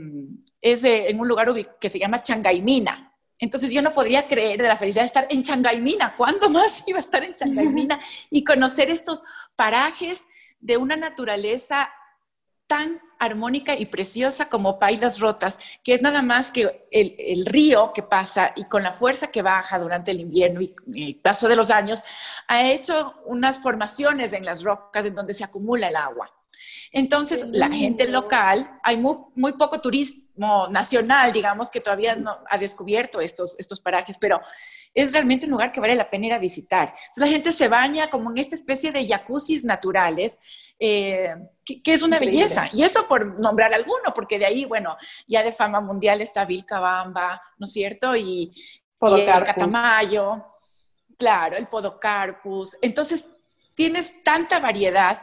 es 0.61 0.85
eh, 0.85 1.09
en 1.09 1.19
un 1.19 1.27
lugar 1.27 1.53
que 1.81 1.89
se 1.89 1.99
llama 1.99 2.23
Changaimina. 2.23 3.13
Entonces 3.37 3.71
yo 3.71 3.81
no 3.81 3.93
podía 3.93 4.25
creer 4.29 4.61
de 4.61 4.69
la 4.69 4.77
felicidad 4.77 5.01
de 5.01 5.07
estar 5.07 5.27
en 5.29 5.43
Changaimina. 5.43 6.15
¿Cuándo 6.15 6.49
más 6.49 6.81
iba 6.87 6.97
a 6.97 7.01
estar 7.01 7.25
en 7.25 7.35
Changaimina? 7.35 7.99
Y 8.31 8.45
conocer 8.45 8.89
estos 8.89 9.23
parajes 9.57 10.27
de 10.61 10.77
una 10.77 10.95
naturaleza 10.95 11.89
tan 12.67 13.01
armónica 13.19 13.75
y 13.75 13.85
preciosa 13.85 14.49
como 14.49 14.79
Pailas 14.79 15.19
Rotas, 15.19 15.59
que 15.83 15.93
es 15.93 16.01
nada 16.01 16.21
más 16.21 16.51
que 16.51 16.87
el, 16.91 17.45
río 17.45 17.91
que 17.93 18.03
pasa 18.03 18.53
y 18.55 18.65
con 18.65 18.83
la 18.83 18.91
fuerza 18.91 19.27
que 19.27 19.41
baja 19.41 19.79
durante 19.79 20.11
el 20.11 20.19
invierno 20.19 20.61
y 20.61 20.73
el 20.95 21.15
paso 21.15 21.47
de 21.47 21.55
los 21.55 21.69
años, 21.69 22.03
ha 22.47 22.63
hecho 22.63 23.15
unas 23.25 23.59
formaciones 23.59 24.33
en 24.33 24.45
las 24.45 24.63
rocas 24.63 25.05
en 25.05 25.15
donde 25.15 25.33
se 25.33 25.43
acumula 25.43 25.87
el 25.87 25.95
agua. 25.95 26.36
Entonces, 26.97 27.45
la 27.51 27.69
gente 27.69 28.07
local, 28.07 28.79
hay 28.81 28.97
muy, 28.97 29.17
muy, 29.35 29.53
poco 29.53 29.79
turismo 29.79 30.67
nacional, 30.71 31.31
digamos, 31.31 31.69
que 31.69 31.79
todavía 31.79 32.15
no 32.15 32.39
ha 32.49 32.57
descubierto 32.57 33.21
estos, 33.21 33.55
estos 33.59 33.79
parajes, 33.79 34.17
pero 34.17 34.41
es 34.95 35.11
realmente 35.11 35.45
un 35.45 35.51
lugar 35.51 35.71
que 35.71 35.79
vale 35.79 35.93
la 35.93 36.09
pena 36.09 36.25
ir 36.25 36.33
a 36.33 36.39
visitar. 36.39 36.87
Entonces, 36.89 37.21
la 37.21 37.27
gente 37.27 37.51
se 37.51 37.67
baña 37.67 38.09
como 38.09 38.31
en 38.31 38.39
esta 38.39 38.55
especie 38.55 38.91
de 38.91 39.07
jacuzzis 39.07 39.63
naturales, 39.63 40.39
eh, 40.79 41.35
que, 41.63 41.93
es 41.93 42.01
una 42.01 42.17
belleza. 42.17 42.67
Y 42.73 42.81
eso 42.81 43.07
por 43.07 43.39
nombrar 43.39 43.75
alguno, 43.75 44.11
porque 44.15 44.39
de 44.39 44.47
ahí, 44.47 44.65
bueno, 44.65 44.97
ya 45.27 45.43
de 45.43 45.51
fama 45.51 45.79
mundial 45.79 46.19
está 46.21 46.45
Vilcabamba, 46.45 47.39
¿no 47.59 47.65
es 47.67 47.73
cierto? 47.73 48.15
Y, 48.15 48.51
y 48.55 49.21
el 49.21 49.43
Catamayo, 49.43 50.47
claro, 51.15 51.57
el 51.57 51.67
Podocarpus. 51.67 52.75
Entonces, 52.81 53.29
tienes 53.77 54.23
tanta 54.23 54.59
variedad 54.59 55.21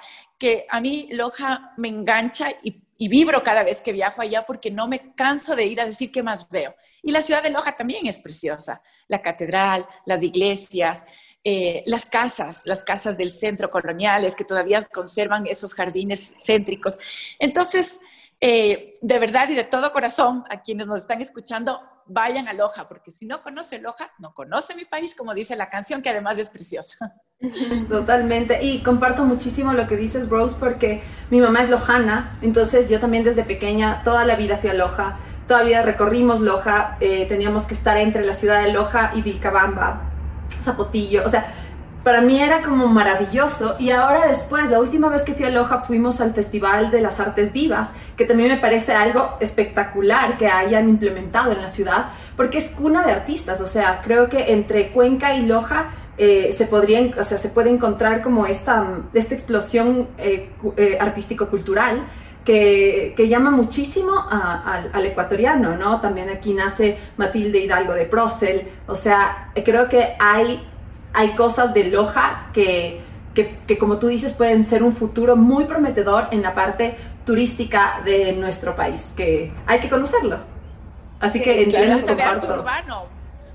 a 0.69 0.81
mí 0.81 1.09
Loja 1.13 1.73
me 1.77 1.89
engancha 1.89 2.49
y, 2.63 2.81
vibro 3.07 3.43
cada 3.43 3.65
vez 3.65 3.83
que 3.83 3.93
viajo 3.93 4.23
allá 4.23 4.47
porque 4.47 4.71
no 4.71 4.89
me 4.89 5.15
canso 5.15 5.55
de 5.55 5.67
ir 5.67 5.79
a 5.79 5.85
decir 5.85 6.11
qué 6.11 6.23
más 6.23 6.49
veo. 6.49 6.75
Y 7.03 7.11
la 7.11 7.21
ciudad 7.21 7.43
de 7.43 7.51
Loja 7.51 7.77
también 7.77 8.07
es 8.07 8.17
preciosa. 8.17 8.83
La 9.09 9.21
catedral, 9.21 9.87
las 10.07 10.23
iglesias, 10.23 11.05
eh, 11.43 11.83
las 11.85 12.07
casas, 12.07 12.63
las 12.65 12.83
casas 12.83 13.19
del 13.19 13.31
centro 13.31 13.71
coloniales 13.71 14.35
que 14.35 14.45
todavía 14.45 14.81
conservan 14.85 15.47
esos 15.47 15.75
jardines 15.75 16.35
céntricos. 16.39 16.99
Entonces, 17.39 18.01
eh, 18.41 18.93
de 19.01 19.19
verdad 19.19 19.49
y 19.49 19.55
de 19.55 19.65
todo 19.65 19.93
corazón, 19.93 20.45
a 20.49 20.63
quienes 20.63 20.87
nos 20.87 21.01
están 21.01 21.21
escuchando, 21.21 21.81
vayan 22.07 22.49
a 22.49 22.53
Loja, 22.53 22.89
porque 22.89 23.11
si 23.11 23.27
no 23.27 23.43
conoce 23.43 23.79
Loja, 23.79 24.13
no 24.19 24.35
conoce 24.35 24.75
mi 24.75 24.85
país, 24.85 25.15
como 25.15 25.35
dice 25.35 25.57
la 25.57 25.71
canción, 25.71 26.03
que 26.03 26.11
además 26.11 26.39
es 26.39 26.51
preciosa. 26.51 26.97
Totalmente, 27.89 28.63
y 28.63 28.83
comparto 28.83 29.25
muchísimo 29.25 29.73
lo 29.73 29.87
que 29.87 29.97
dices, 29.97 30.29
Rose, 30.29 30.57
porque 30.59 31.03
mi 31.31 31.41
mamá 31.41 31.63
es 31.63 31.71
lojana, 31.71 32.37
entonces 32.43 32.89
yo 32.89 33.01
también 33.01 33.25
desde 33.25 33.45
pequeña, 33.45 34.03
toda 34.05 34.25
la 34.25 34.37
vida 34.37 34.59
fui 34.59 34.71
a 34.71 34.75
Loja, 34.75 35.17
todavía 35.49 35.83
recorrimos 35.83 36.41
Loja, 36.41 36.97
eh, 37.01 37.27
teníamos 37.29 37.65
que 37.65 37.75
estar 37.75 37.97
entre 37.97 38.25
la 38.25 38.35
ciudad 38.35 38.63
de 38.63 38.73
Loja 38.73 39.13
y 39.15 39.23
Vilcabamba, 39.23 40.03
Zapotillo, 40.61 41.23
o 41.25 41.29
sea, 41.29 41.47
para 42.05 42.21
mí 42.21 42.39
era 42.39 42.61
como 42.61 42.87
maravilloso. 42.87 43.77
Y 43.79 43.91
ahora 43.91 44.27
después, 44.27 44.71
la 44.71 44.79
última 44.79 45.09
vez 45.09 45.23
que 45.23 45.33
fui 45.33 45.47
a 45.47 45.51
Loja 45.51 45.85
fuimos 45.85 46.21
al 46.21 46.35
Festival 46.35 46.91
de 46.91 47.01
las 47.01 47.19
Artes 47.19 47.55
Vivas, 47.55 47.93
que 48.19 48.27
también 48.27 48.51
me 48.51 48.59
parece 48.59 48.93
algo 48.93 49.39
espectacular 49.41 50.37
que 50.37 50.47
hayan 50.47 50.91
implementado 50.91 51.53
en 51.53 51.63
la 51.63 51.71
ciudad, 51.71 52.11
porque 52.37 52.59
es 52.59 52.69
cuna 52.69 53.07
de 53.07 53.13
artistas, 53.13 53.63
o 53.63 53.67
sea, 53.67 54.03
creo 54.05 54.29
que 54.29 54.53
entre 54.53 54.91
Cuenca 54.91 55.35
y 55.35 55.47
Loja 55.47 55.87
eh, 56.18 56.52
se 56.52 56.66
podría, 56.66 57.11
o 57.18 57.25
sea, 57.25 57.38
se 57.38 57.49
puede 57.49 57.71
encontrar 57.71 58.23
como 58.23 58.47
esta, 58.47 59.00
esta 59.12 59.35
explosión 59.35 60.09
eh, 60.18 60.50
eh, 60.76 60.99
artístico-cultural 61.00 62.06
que, 62.44 63.14
que, 63.16 63.28
llama 63.28 63.50
muchísimo 63.50 64.12
al 64.30 65.06
ecuatoriano, 65.06 65.76
¿no? 65.76 66.02
También 66.02 66.28
aquí 66.28 66.52
nace 66.52 66.99
Matilde 67.16 67.59
Hidalgo 67.59 67.94
de 67.94 68.04
Procel, 68.04 68.68
o 68.87 68.94
sea, 68.94 69.50
creo 69.64 69.88
que 69.88 70.14
hay 70.18 70.62
hay 71.14 71.30
cosas 71.30 71.73
de 71.73 71.85
Loja 71.85 72.49
que, 72.52 73.00
que, 73.35 73.78
como 73.78 73.99
tú 73.99 74.09
dices, 74.09 74.35
pueden 74.35 74.64
ser 74.64 74.83
un 74.83 74.92
futuro 74.92 75.37
muy 75.37 75.64
prometedor 75.64 76.28
en 76.33 76.42
la 76.42 76.54
parte 76.54 76.97
turística 77.25 78.02
de 78.04 78.33
nuestro 78.33 78.76
país, 78.76 79.14
que 79.16 79.52
hay 79.66 79.78
que 79.78 79.88
conocerlo. 79.88 80.38
Así 81.21 81.40
que 81.40 81.62
entiendo 81.62 81.97
claro, 82.04 82.40
comparto. 82.40 82.61
urbano, 82.61 83.06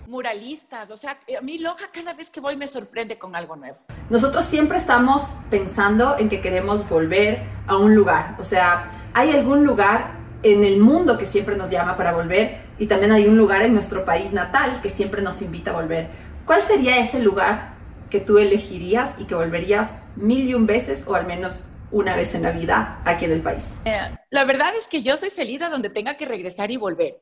muralistas, 0.10 0.92
o 0.92 0.98
sea, 0.98 1.20
a 1.38 1.42
mí 1.42 1.60
Loja 1.60 1.90
cada 1.94 2.14
vez 2.14 2.30
que 2.30 2.42
voy 2.42 2.58
me 2.58 2.68
sorprende 2.68 3.18
con 3.18 3.36
algo 3.36 3.56
nuevo. 3.56 3.78
Nosotros 4.10 4.44
siempre 4.46 4.78
estamos 4.78 5.32
pensando 5.50 6.18
en 6.18 6.28
que 6.28 6.42
queremos 6.42 6.88
volver 6.90 7.44
a 7.68 7.78
un 7.78 7.96
lugar, 7.96 8.36
o 8.40 8.44
sea, 8.44 8.92
hay 9.14 9.32
algún 9.32 9.66
lugar 9.66 10.20
en 10.44 10.64
el 10.64 10.80
mundo 10.80 11.18
que 11.18 11.26
siempre 11.26 11.56
nos 11.56 11.70
llama 11.70 11.98
para 11.98 12.14
volver 12.14 12.58
y 12.78 12.88
también 12.88 13.12
hay 13.12 13.28
un 13.28 13.38
lugar 13.38 13.62
en 13.62 13.74
nuestro 13.74 14.06
país 14.06 14.32
natal 14.34 14.82
que 14.82 14.90
siempre 14.90 15.22
nos 15.22 15.42
invita 15.42 15.72
a 15.72 15.74
volver. 15.74 16.08
¿Cuál 16.46 16.62
sería 16.62 16.98
ese 16.98 17.20
lugar 17.20 17.74
que 18.10 18.20
tú 18.20 18.38
elegirías 18.38 19.16
y 19.20 19.26
que 19.26 19.36
volverías 19.36 19.96
mil 20.16 20.48
y 20.48 20.54
un 20.54 20.66
veces 20.66 21.06
o 21.08 21.16
al 21.16 21.28
menos 21.28 21.68
una 21.92 22.16
vez 22.16 22.36
en 22.36 22.44
la 22.44 22.52
vida 22.52 23.02
aquí 23.06 23.26
en 23.26 23.32
el 23.34 23.42
país? 23.42 23.82
Eh, 23.86 24.00
la 24.30 24.46
verdad 24.46 24.74
es 24.78 24.88
que 24.88 25.02
yo 25.02 25.18
soy 25.18 25.30
feliz 25.30 25.62
a 25.62 25.70
donde 25.70 25.90
tenga 25.90 26.16
que 26.18 26.26
regresar 26.26 26.72
y 26.72 26.78
volver. 26.78 27.20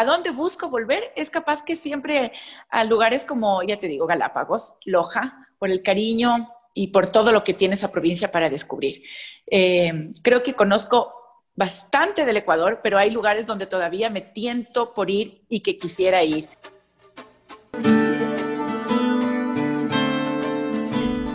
¿A 0.00 0.04
dónde 0.06 0.30
busco 0.30 0.70
volver? 0.70 1.12
Es 1.14 1.28
capaz 1.28 1.62
que 1.62 1.76
siempre 1.76 2.32
a 2.70 2.84
lugares 2.84 3.22
como, 3.22 3.62
ya 3.62 3.78
te 3.78 3.86
digo, 3.86 4.06
Galápagos, 4.06 4.78
Loja, 4.86 5.46
por 5.58 5.70
el 5.70 5.82
cariño 5.82 6.48
y 6.72 6.86
por 6.86 7.08
todo 7.08 7.32
lo 7.32 7.44
que 7.44 7.52
tiene 7.52 7.74
esa 7.74 7.92
provincia 7.92 8.32
para 8.32 8.48
descubrir. 8.48 9.02
Eh, 9.46 10.08
creo 10.22 10.42
que 10.42 10.54
conozco 10.54 11.12
bastante 11.54 12.24
del 12.24 12.38
Ecuador, 12.38 12.80
pero 12.82 12.96
hay 12.96 13.10
lugares 13.10 13.44
donde 13.44 13.66
todavía 13.66 14.08
me 14.08 14.22
tiento 14.22 14.94
por 14.94 15.10
ir 15.10 15.44
y 15.50 15.60
que 15.60 15.76
quisiera 15.76 16.24
ir. 16.24 16.48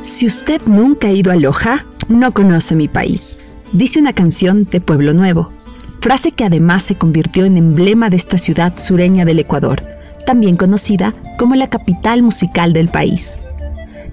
Si 0.01 0.25
usted 0.25 0.59
nunca 0.65 1.09
ha 1.09 1.11
ido 1.11 1.31
a 1.31 1.35
Loja, 1.35 1.85
no 2.09 2.33
conoce 2.33 2.75
mi 2.75 2.87
país, 2.87 3.37
dice 3.73 3.99
una 3.99 4.13
canción 4.13 4.65
de 4.65 4.81
Pueblo 4.81 5.13
Nuevo, 5.13 5.53
frase 6.05 6.33
que 6.33 6.43
además 6.43 6.83
se 6.83 6.93
convirtió 6.93 7.45
en 7.45 7.57
emblema 7.57 8.11
de 8.11 8.15
esta 8.15 8.37
ciudad 8.37 8.77
sureña 8.77 9.25
del 9.25 9.39
Ecuador, 9.39 9.81
también 10.23 10.55
conocida 10.55 11.15
como 11.39 11.55
la 11.55 11.67
capital 11.67 12.21
musical 12.21 12.73
del 12.73 12.89
país. 12.89 13.39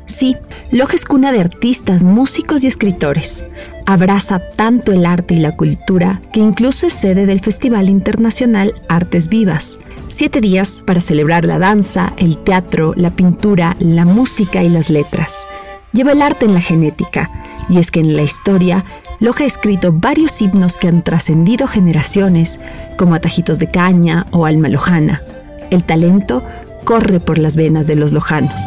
Sí, 0.06 0.34
Loja 0.70 0.94
es 0.94 1.04
cuna 1.04 1.32
de 1.32 1.40
artistas, 1.40 2.02
músicos 2.02 2.64
y 2.64 2.66
escritores. 2.66 3.44
Abraza 3.84 4.40
tanto 4.56 4.92
el 4.92 5.04
arte 5.04 5.34
y 5.34 5.40
la 5.40 5.54
cultura 5.54 6.22
que 6.32 6.40
incluso 6.40 6.86
es 6.86 6.94
sede 6.94 7.26
del 7.26 7.40
Festival 7.40 7.90
Internacional 7.90 8.72
Artes 8.88 9.28
Vivas. 9.28 9.78
Siete 10.08 10.40
días 10.40 10.82
para 10.86 11.02
celebrar 11.02 11.44
la 11.44 11.58
danza, 11.58 12.14
el 12.16 12.38
teatro, 12.38 12.94
la 12.96 13.10
pintura, 13.10 13.76
la 13.80 14.06
música 14.06 14.64
y 14.64 14.70
las 14.70 14.88
letras 14.88 15.44
lleva 15.92 16.12
el 16.12 16.22
arte 16.22 16.46
en 16.46 16.54
la 16.54 16.60
genética, 16.60 17.30
y 17.68 17.78
es 17.78 17.90
que 17.90 18.00
en 18.00 18.16
la 18.16 18.22
historia 18.22 18.84
Loja 19.22 19.44
ha 19.44 19.46
escrito 19.46 19.92
varios 19.92 20.42
himnos 20.42 20.78
que 20.78 20.88
han 20.88 21.02
trascendido 21.02 21.68
generaciones, 21.68 22.58
como 22.98 23.14
Atajitos 23.14 23.60
de 23.60 23.70
Caña 23.70 24.26
o 24.32 24.46
Alma 24.46 24.68
Lojana. 24.68 25.22
El 25.70 25.84
talento 25.84 26.42
corre 26.82 27.20
por 27.20 27.38
las 27.38 27.54
venas 27.54 27.86
de 27.86 27.94
los 27.94 28.10
lojanos. 28.10 28.60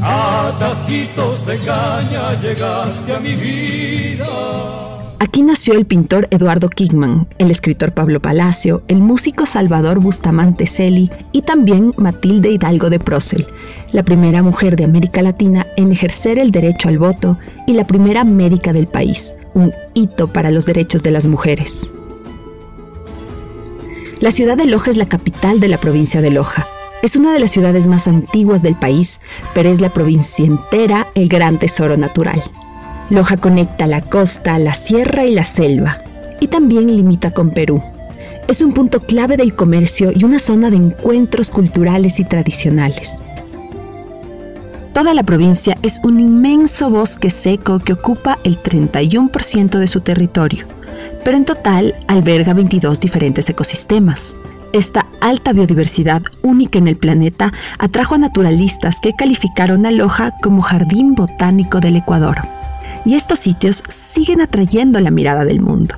Atajitos 0.00 1.44
de 1.44 1.58
caña 1.58 2.40
llegaste 2.40 3.12
a 3.12 3.18
mi 3.18 3.34
vida. 3.34 4.24
Aquí 5.18 5.42
nació 5.42 5.74
el 5.74 5.86
pintor 5.86 6.28
Eduardo 6.30 6.68
Kigman, 6.68 7.26
el 7.38 7.50
escritor 7.50 7.90
Pablo 7.90 8.22
Palacio, 8.22 8.84
el 8.86 8.98
músico 8.98 9.44
Salvador 9.44 9.98
Bustamante 9.98 10.68
Celi 10.68 11.10
y 11.32 11.42
también 11.42 11.92
Matilde 11.96 12.52
Hidalgo 12.52 12.90
de 12.90 13.00
Procel, 13.00 13.44
la 13.90 14.04
primera 14.04 14.44
mujer 14.44 14.76
de 14.76 14.84
América 14.84 15.20
Latina 15.20 15.66
en 15.76 15.90
ejercer 15.90 16.38
el 16.38 16.52
derecho 16.52 16.88
al 16.88 16.98
voto 16.98 17.36
y 17.66 17.72
la 17.72 17.84
primera 17.84 18.22
médica 18.22 18.72
del 18.72 18.86
país, 18.86 19.34
un 19.54 19.72
hito 19.94 20.32
para 20.32 20.50
los 20.50 20.66
derechos 20.66 21.02
de 21.02 21.10
las 21.10 21.26
mujeres. 21.26 21.92
La 24.20 24.32
ciudad 24.32 24.56
de 24.56 24.66
Loja 24.66 24.90
es 24.90 24.96
la 24.96 25.06
capital 25.06 25.60
de 25.60 25.68
la 25.68 25.80
provincia 25.80 26.20
de 26.20 26.30
Loja. 26.30 26.66
Es 27.02 27.14
una 27.14 27.32
de 27.32 27.38
las 27.38 27.52
ciudades 27.52 27.86
más 27.86 28.08
antiguas 28.08 28.62
del 28.62 28.74
país, 28.74 29.20
pero 29.54 29.70
es 29.70 29.80
la 29.80 29.92
provincia 29.92 30.44
entera 30.44 31.06
el 31.14 31.28
gran 31.28 31.58
tesoro 31.58 31.96
natural. 31.96 32.42
Loja 33.10 33.36
conecta 33.36 33.86
la 33.86 34.00
costa, 34.00 34.58
la 34.58 34.74
sierra 34.74 35.24
y 35.24 35.32
la 35.32 35.44
selva, 35.44 36.02
y 36.40 36.48
también 36.48 36.96
limita 36.96 37.30
con 37.30 37.50
Perú. 37.50 37.82
Es 38.48 38.60
un 38.60 38.74
punto 38.74 39.00
clave 39.00 39.36
del 39.36 39.54
comercio 39.54 40.10
y 40.14 40.24
una 40.24 40.38
zona 40.38 40.70
de 40.70 40.76
encuentros 40.76 41.50
culturales 41.50 42.18
y 42.18 42.24
tradicionales. 42.24 43.22
Toda 44.92 45.14
la 45.14 45.22
provincia 45.22 45.76
es 45.82 46.00
un 46.02 46.18
inmenso 46.18 46.90
bosque 46.90 47.30
seco 47.30 47.78
que 47.78 47.92
ocupa 47.92 48.38
el 48.44 48.60
31% 48.62 49.78
de 49.78 49.86
su 49.86 50.00
territorio, 50.00 50.66
pero 51.24 51.36
en 51.36 51.44
total 51.44 51.94
alberga 52.08 52.52
22 52.52 52.98
diferentes 52.98 53.48
ecosistemas. 53.48 54.34
Esta 54.72 55.06
alta 55.20 55.52
biodiversidad 55.52 56.22
única 56.42 56.78
en 56.78 56.88
el 56.88 56.96
planeta 56.96 57.52
atrajo 57.78 58.16
a 58.16 58.18
naturalistas 58.18 59.00
que 59.00 59.14
calificaron 59.14 59.86
a 59.86 59.90
Loja 59.90 60.32
como 60.42 60.62
Jardín 60.62 61.14
Botánico 61.14 61.80
del 61.80 61.96
Ecuador 61.96 62.38
y 63.04 63.14
estos 63.14 63.38
sitios 63.38 63.82
siguen 63.88 64.40
atrayendo 64.40 65.00
la 65.00 65.10
mirada 65.10 65.44
del 65.44 65.60
mundo. 65.60 65.96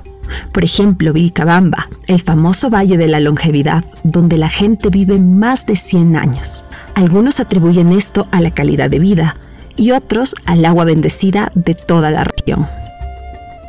Por 0.53 0.63
ejemplo, 0.63 1.11
Vilcabamba, 1.11 1.89
el 2.07 2.21
famoso 2.21 2.69
Valle 2.69 2.97
de 2.97 3.07
la 3.07 3.19
Longevidad, 3.19 3.83
donde 4.03 4.37
la 4.37 4.47
gente 4.47 4.89
vive 4.89 5.19
más 5.19 5.65
de 5.65 5.75
100 5.75 6.15
años. 6.15 6.63
Algunos 6.95 7.39
atribuyen 7.39 7.91
esto 7.91 8.27
a 8.31 8.41
la 8.41 8.51
calidad 8.51 8.89
de 8.89 8.99
vida 8.99 9.37
y 9.77 9.91
otros 9.91 10.35
al 10.45 10.63
agua 10.65 10.85
bendecida 10.85 11.51
de 11.55 11.75
toda 11.75 12.11
la 12.11 12.23
región. 12.23 12.67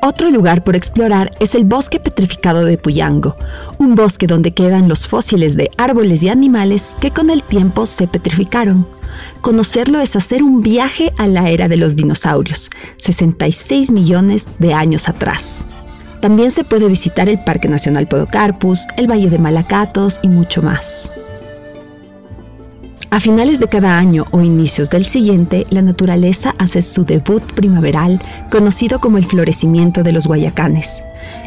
Otro 0.05 0.31
lugar 0.33 0.65
por 0.65 0.75
explorar 0.75 1.31
es 1.39 1.55
el 1.55 1.65
bosque 1.65 2.01
petrificado 2.01 2.65
de 2.65 2.77
Puyango, 2.77 3.37
un 3.79 3.95
bosque 3.95 4.27
donde 4.27 4.53
quedan 4.53 4.89
los 4.89 5.07
fósiles 5.07 5.57
de 5.57 5.71
árboles 5.79 6.25
y 6.25 6.29
animales 6.29 6.97
que 7.01 7.13
con 7.13 7.31
el 7.31 7.45
tiempo 7.45 7.87
se 7.87 8.09
petrificaron. 8.09 8.89
Conocerlo 9.43 10.01
es 10.01 10.17
hacer 10.17 10.43
un 10.43 10.61
viaje 10.61 11.13
a 11.19 11.29
la 11.29 11.51
era 11.51 11.69
de 11.69 11.77
los 11.77 11.95
dinosaurios, 11.95 12.69
66 12.97 13.93
millones 13.93 14.49
de 14.59 14.75
años 14.75 15.09
atrás. 15.09 15.65
También 16.21 16.51
se 16.51 16.65
puede 16.65 16.89
visitar 16.89 17.29
el 17.29 17.39
Parque 17.39 17.69
Nacional 17.69 18.09
Podocarpus, 18.09 18.89
el 18.97 19.09
Valle 19.09 19.31
de 19.31 19.39
Malacatos 19.39 20.19
y 20.23 20.29
mucho 20.29 20.63
más. 20.63 21.11
A 23.13 23.21
finales 23.21 23.61
de 23.61 23.69
cada 23.69 23.99
año 23.99 24.25
o 24.31 24.41
inicios 24.41 24.89
del 24.89 25.05
siguiente, 25.05 25.67
la 25.69 25.83
naturaleza 25.83 26.55
hace 26.57 26.81
su 26.81 27.05
debut 27.05 27.43
primaveral, 27.53 28.23
conocido 28.51 29.03
como 29.03 29.19
el 29.19 29.27
florecimiento 29.27 30.03
de 30.03 30.13
los 30.13 30.27
guayacanes. 30.27 31.03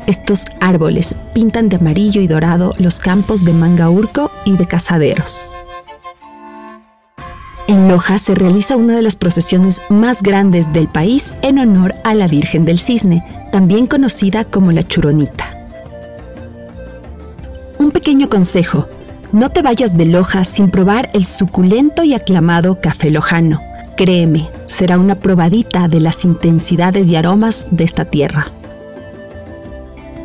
Estos 0.06 0.46
árboles 0.62 1.16
pintan 1.34 1.70
de 1.70 1.78
amarillo 1.78 2.22
y 2.22 2.28
dorado 2.28 2.74
los 2.78 3.00
campos 3.00 3.44
de 3.44 3.54
Mangaurco 3.54 4.30
y 4.46 4.58
de 4.58 4.68
Casaderos. 4.68 5.56
En 7.68 7.88
Loja 7.88 8.20
se 8.20 8.36
realiza 8.36 8.76
una 8.76 8.96
de 8.96 9.02
las 9.02 9.16
procesiones 9.16 9.82
más 9.90 10.22
grandes 10.22 10.72
del 10.72 10.88
país 10.88 11.34
en 11.42 11.58
honor 11.58 11.96
a 12.04 12.14
la 12.14 12.28
Virgen 12.28 12.66
del 12.66 12.78
Cisne, 12.78 13.26
también 13.52 13.88
conocida 13.88 14.46
como 14.46 14.72
la 14.72 14.84
Churonita. 14.84 15.66
Un 17.80 17.90
pequeño 17.90 18.30
consejo, 18.30 18.88
no 19.32 19.50
te 19.50 19.62
vayas 19.62 19.98
de 19.98 20.06
Loja 20.06 20.44
sin 20.44 20.70
probar 20.70 21.10
el 21.14 21.26
suculento 21.26 22.04
y 22.04 22.14
aclamado 22.14 22.80
café 22.80 23.10
lojano. 23.10 23.62
Créeme, 23.98 24.50
será 24.66 24.98
una 24.98 25.16
probadita 25.16 25.88
de 25.88 26.00
las 26.00 26.26
intensidades 26.26 27.08
y 27.08 27.16
aromas 27.16 27.68
de 27.72 27.84
esta 27.84 28.06
tierra. 28.06 28.48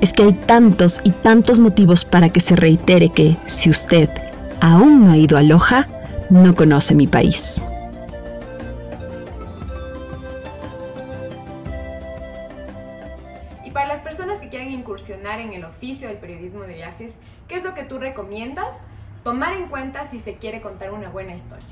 Es 0.00 0.12
que 0.12 0.24
hay 0.24 0.32
tantos 0.32 1.00
y 1.04 1.10
tantos 1.10 1.60
motivos 1.60 2.04
para 2.04 2.30
que 2.30 2.40
se 2.40 2.56
reitere 2.56 3.10
que, 3.10 3.36
si 3.46 3.70
usted 3.70 4.08
aún 4.60 5.04
no 5.04 5.12
ha 5.12 5.16
ido 5.16 5.36
a 5.36 5.42
Loja, 5.42 5.88
no 6.30 6.54
conoce 6.54 6.94
mi 6.94 7.06
país. 7.06 7.62
Y 13.64 13.70
para 13.70 13.86
las 13.86 14.00
personas 14.00 14.38
que 14.38 14.48
quieran 14.48 14.72
incursionar 14.72 15.40
en 15.40 15.52
el 15.52 15.64
oficio 15.64 16.08
del 16.08 16.16
periodismo 16.16 16.62
de 16.62 16.74
viajes, 16.74 17.12
¿qué 17.46 17.56
es 17.56 17.64
lo 17.64 17.74
que 17.74 17.84
tú 17.84 17.98
recomiendas 17.98 18.74
tomar 19.22 19.54
en 19.54 19.68
cuenta 19.68 20.06
si 20.06 20.20
se 20.20 20.36
quiere 20.36 20.60
contar 20.60 20.92
una 20.92 21.10
buena 21.10 21.34
historia? 21.34 21.68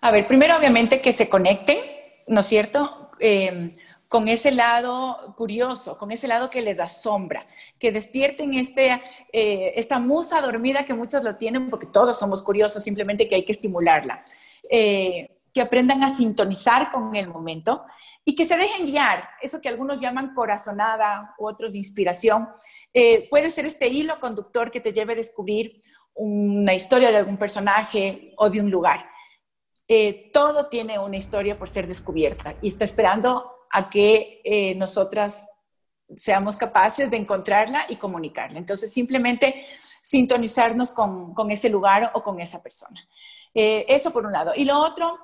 A 0.00 0.10
ver, 0.10 0.26
primero 0.26 0.56
obviamente 0.56 1.00
que 1.00 1.12
se 1.12 1.28
conecten, 1.28 1.78
¿no 2.26 2.40
es 2.40 2.46
cierto? 2.46 3.10
Em, 3.20 3.70
con 4.08 4.28
ese 4.28 4.50
lado 4.50 5.34
curioso, 5.36 5.96
con 5.96 6.10
ese 6.10 6.28
lado 6.28 6.50
que 6.50 6.60
les 6.60 6.80
asombra, 6.80 7.46
que 7.78 7.92
despierten 7.92 8.52
este, 8.54 9.00
eh, 9.32 9.72
esta 9.76 9.98
musa 9.98 10.40
dormida 10.40 10.84
que 10.84 10.92
muchos 10.92 11.22
lo 11.22 11.36
tienen, 11.36 11.70
porque 11.70 11.86
todos 11.86 12.18
somos 12.18 12.42
curiosos, 12.42 12.82
simplemente 12.82 13.26
que 13.26 13.36
hay 13.36 13.44
que 13.44 13.52
estimularla. 13.52 14.22
Eh, 14.68 15.28
que 15.52 15.60
aprendan 15.60 16.02
a 16.02 16.14
sintonizar 16.14 16.90
con 16.90 17.14
el 17.14 17.28
momento 17.28 17.84
y 18.24 18.34
que 18.34 18.44
se 18.44 18.56
dejen 18.56 18.86
guiar, 18.86 19.28
eso 19.42 19.60
que 19.60 19.68
algunos 19.68 20.00
llaman 20.00 20.34
corazonada 20.34 21.34
u 21.38 21.46
otros 21.46 21.74
inspiración, 21.74 22.48
eh, 22.94 23.28
puede 23.28 23.50
ser 23.50 23.66
este 23.66 23.88
hilo 23.88 24.18
conductor 24.18 24.70
que 24.70 24.80
te 24.80 24.92
lleve 24.92 25.12
a 25.12 25.16
descubrir 25.16 25.80
una 26.14 26.74
historia 26.74 27.10
de 27.10 27.16
algún 27.18 27.36
personaje 27.36 28.32
o 28.36 28.50
de 28.50 28.60
un 28.60 28.70
lugar. 28.70 29.12
Eh, 29.88 30.30
todo 30.32 30.68
tiene 30.68 30.98
una 30.98 31.16
historia 31.16 31.58
por 31.58 31.68
ser 31.68 31.86
descubierta 31.86 32.54
y 32.62 32.68
está 32.68 32.84
esperando 32.84 33.66
a 33.70 33.90
que 33.90 34.40
eh, 34.44 34.74
nosotras 34.74 35.48
seamos 36.16 36.56
capaces 36.56 37.10
de 37.10 37.16
encontrarla 37.16 37.86
y 37.88 37.96
comunicarla. 37.96 38.58
Entonces, 38.58 38.92
simplemente 38.92 39.66
sintonizarnos 40.02 40.92
con, 40.92 41.50
ese 41.50 41.68
lugar 41.68 42.10
o 42.14 42.22
con 42.22 42.40
esa 42.40 42.62
persona. 42.62 43.06
Eh, 43.54 43.84
eso 43.88 44.10
por 44.12 44.26
un 44.26 44.32
lado. 44.32 44.52
Y 44.54 44.64
lo 44.64 44.78
otro, 44.78 45.18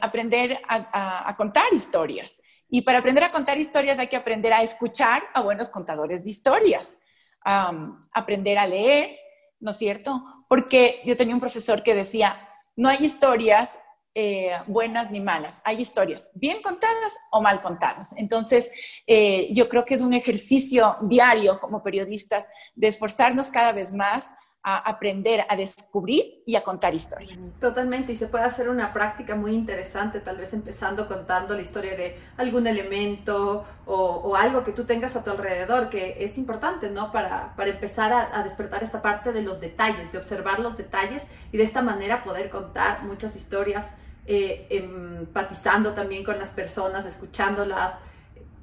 aprender 0.00 0.60
a, 0.68 1.34
contar 1.36 1.72
historias. 1.72 2.42
Y 2.68 2.82
para 2.82 2.98
aprender 2.98 3.24
a 3.24 3.32
contar 3.32 3.58
historias 3.58 3.98
hay 3.98 4.08
que 4.08 4.16
aprender 4.16 4.52
a 4.52 4.62
escuchar 4.62 5.22
a 5.32 5.40
buenos 5.40 5.70
contadores 5.70 6.22
de 6.22 6.30
historias, 6.30 6.98
aprender 7.42 8.58
a 8.58 8.66
leer, 8.66 9.16
¿no 9.60 9.70
es 9.70 9.76
cierto? 9.76 10.44
Porque 10.48 11.00
yo 11.04 11.16
tenía 11.16 11.34
un 11.34 11.40
profesor 11.40 11.82
que 11.82 11.94
decía, 11.94 12.48
no 12.76 12.88
hay 12.88 13.04
historias 13.04 13.78
eh, 14.14 14.50
buenas 14.66 15.10
ni 15.10 15.20
malas, 15.20 15.62
hay 15.64 15.80
historias 15.80 16.30
bien 16.34 16.60
contadas 16.62 17.16
o 17.30 17.40
mal 17.40 17.60
contadas. 17.60 18.14
Entonces, 18.16 18.70
eh, 19.06 19.48
yo 19.52 19.68
creo 19.68 19.84
que 19.84 19.94
es 19.94 20.00
un 20.00 20.12
ejercicio 20.12 20.96
diario 21.02 21.60
como 21.60 21.82
periodistas 21.82 22.48
de 22.74 22.88
esforzarnos 22.88 23.48
cada 23.48 23.72
vez 23.72 23.92
más 23.92 24.32
a 24.68 24.76
aprender 24.76 25.46
a 25.48 25.56
descubrir 25.56 26.42
y 26.44 26.54
a 26.54 26.62
contar 26.62 26.94
historias. 26.94 27.38
Totalmente, 27.58 28.12
y 28.12 28.16
se 28.16 28.28
puede 28.28 28.44
hacer 28.44 28.68
una 28.68 28.92
práctica 28.92 29.34
muy 29.34 29.54
interesante, 29.54 30.20
tal 30.20 30.36
vez 30.36 30.52
empezando 30.52 31.08
contando 31.08 31.54
la 31.54 31.62
historia 31.62 31.96
de 31.96 32.18
algún 32.36 32.66
elemento 32.66 33.64
o, 33.86 34.36
algo 34.36 34.64
que 34.64 34.72
tú 34.72 34.84
tengas 34.84 35.16
a 35.16 35.24
tu 35.24 35.30
alrededor, 35.30 35.88
que 35.88 36.22
es 36.22 36.36
importante, 36.36 36.90
¿no? 36.90 37.10
Para, 37.12 37.54
para 37.56 37.70
empezar 37.70 38.12
a, 38.12 38.42
despertar 38.42 38.82
esta 38.82 39.00
parte 39.00 39.32
de 39.32 39.42
los 39.42 39.58
detalles, 39.58 40.12
de 40.12 40.18
observar 40.18 40.58
los 40.60 40.76
detalles 40.76 41.26
y 41.50 41.56
de 41.56 41.62
esta 41.62 41.80
manera 41.80 42.22
poder 42.22 42.50
contar 42.50 43.04
muchas 43.04 43.36
historias, 43.36 43.96
eh, 44.26 44.66
empatizando 44.70 45.94
también 45.94 46.24
con 46.24 46.38
las 46.38 46.50
personas, 46.50 47.06
escuchándolas 47.06 47.98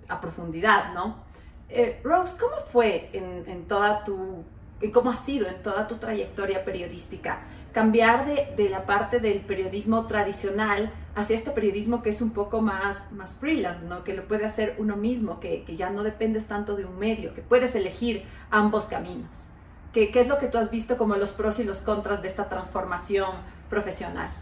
a 0.07 0.21
profundidad, 0.21 0.93
¿no? 0.93 1.25
Eh, 1.67 1.99
Rose, 2.03 2.37
¿cómo 2.39 2.57
fue 2.71 3.09
en, 3.11 3.43
en 3.47 3.67
toda 3.67 4.03
tu 4.03 4.45
y 4.81 4.91
cómo 4.91 5.09
ha 5.09 5.15
sido 5.15 5.47
en 5.47 5.61
toda 5.63 5.87
tu 5.87 5.95
trayectoria 5.95 6.65
periodística 6.65 7.41
cambiar 7.75 8.25
de, 8.55 8.69
la 8.69 8.85
parte 8.85 9.19
del 9.19 9.41
periodismo 9.41 10.07
tradicional 10.07 10.93
hacia 11.13 11.35
este 11.35 11.51
periodismo 11.51 12.01
que 12.01 12.09
es 12.09 12.21
un 12.21 12.31
poco 12.31 12.61
más, 12.61 13.11
más 13.11 13.35
freelance, 13.35 13.83
¿no? 13.83 14.05
que 14.05 14.13
lo 14.13 14.29
puede 14.29 14.45
hacer 14.45 14.75
uno 14.77 14.95
mismo, 14.95 15.41
que, 15.41 15.65
ya 15.75 15.89
no 15.89 16.03
dependes 16.03 16.47
tanto 16.47 16.77
de 16.77 16.85
un 16.85 16.97
medio, 16.97 17.33
que 17.33 17.41
puedes 17.41 17.75
elegir 17.75 18.23
ambos 18.49 18.85
caminos. 18.85 19.49
¿Qué, 19.91 20.09
¿Qué 20.09 20.21
es 20.21 20.29
lo 20.29 20.39
que 20.39 20.47
tú 20.47 20.57
has 20.57 20.71
visto 20.71 20.97
como 20.97 21.17
los 21.17 21.33
pros 21.33 21.59
y 21.59 21.65
los 21.65 21.79
contras 21.81 22.21
de 22.21 22.29
esta 22.29 22.47
transformación 22.47 23.31
profesional? 23.69 24.33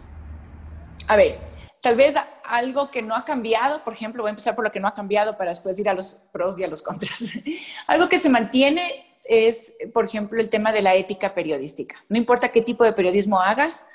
A 1.08 1.16
ver, 1.16 1.40
tal 1.82 1.96
vez 1.96 2.14
algo 2.44 2.92
que 2.92 3.02
no 3.02 3.16
ha 3.16 3.24
cambiado, 3.24 3.82
por 3.82 3.94
ejemplo, 3.94 4.22
voy 4.22 4.28
a 4.28 4.30
empezar 4.30 4.54
por 4.54 4.62
lo 4.62 4.70
que 4.70 4.78
no 4.78 4.86
ha 4.86 4.94
cambiado 4.94 5.36
para 5.36 5.50
después 5.50 5.76
ir 5.80 5.88
a 5.88 5.94
los 5.94 6.20
pros 6.30 6.56
y 6.56 6.62
a 6.62 6.68
los 6.68 6.82
contras. 6.82 7.18
algo 7.88 8.08
que 8.08 8.20
se 8.20 8.28
mantiene 8.30 9.13
es, 9.24 9.74
por 9.92 10.04
ejemplo, 10.04 10.40
el 10.40 10.50
tema 10.50 10.72
de 10.72 10.82
la 10.82 10.94
ética 10.94 11.34
periodística. 11.34 11.96
No 12.08 12.18
importa 12.18 12.50
qué 12.50 12.62
tipo 12.62 12.84
de 12.84 12.92
periodismo 12.92 13.40
hagas, 13.40 13.86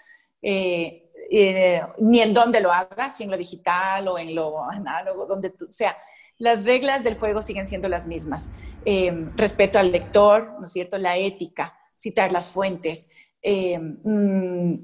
eh, 0.41 1.09
eh, 1.31 1.81
ni 1.99 2.21
en 2.21 2.33
dónde 2.33 2.59
lo 2.59 2.71
hagas, 2.71 3.17
si 3.17 3.23
en 3.23 3.31
lo 3.31 3.37
digital 3.37 4.07
o 4.07 4.17
en 4.17 4.33
lo 4.33 4.63
análogo, 4.63 5.25
donde 5.25 5.51
tú, 5.51 5.65
o 5.69 5.73
sea, 5.73 5.95
las 6.37 6.65
reglas 6.65 7.03
del 7.03 7.17
juego 7.17 7.41
siguen 7.41 7.67
siendo 7.67 7.89
las 7.89 8.07
mismas. 8.07 8.51
Eh, 8.85 9.11
respeto 9.35 9.77
al 9.77 9.91
lector, 9.91 10.55
¿no 10.59 10.65
es 10.65 10.71
cierto? 10.71 10.97
La 10.97 11.17
ética, 11.17 11.77
citar 11.95 12.31
las 12.31 12.49
fuentes. 12.49 13.09
Mm, 13.43 14.75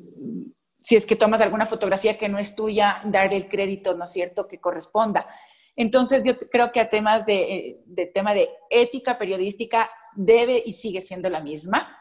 si 0.78 0.96
es 0.96 1.06
que 1.06 1.16
tomas 1.16 1.42
alguna 1.42 1.66
fotografía 1.66 2.18
que 2.18 2.30
no 2.30 2.38
es 2.38 2.56
tuya, 2.56 3.02
dar 3.06 3.34
el 3.34 3.48
crédito, 3.48 3.96
¿no 3.96 4.04
es 4.04 4.12
cierto?, 4.12 4.48
que 4.48 4.60
corresponda. 4.60 5.28
Entonces, 5.76 6.24
yo 6.26 6.38
creo 6.38 6.72
que 6.72 6.80
a 6.80 6.90
temas 6.90 7.26
de, 7.26 7.82
tema 8.14 8.34
de 8.34 8.50
ética 8.70 9.18
periodística 9.18 9.90
debe 10.16 10.62
y 10.66 10.74
sigue 10.74 11.02
siendo 11.02 11.30
la 11.30 11.42
misma. 11.42 11.98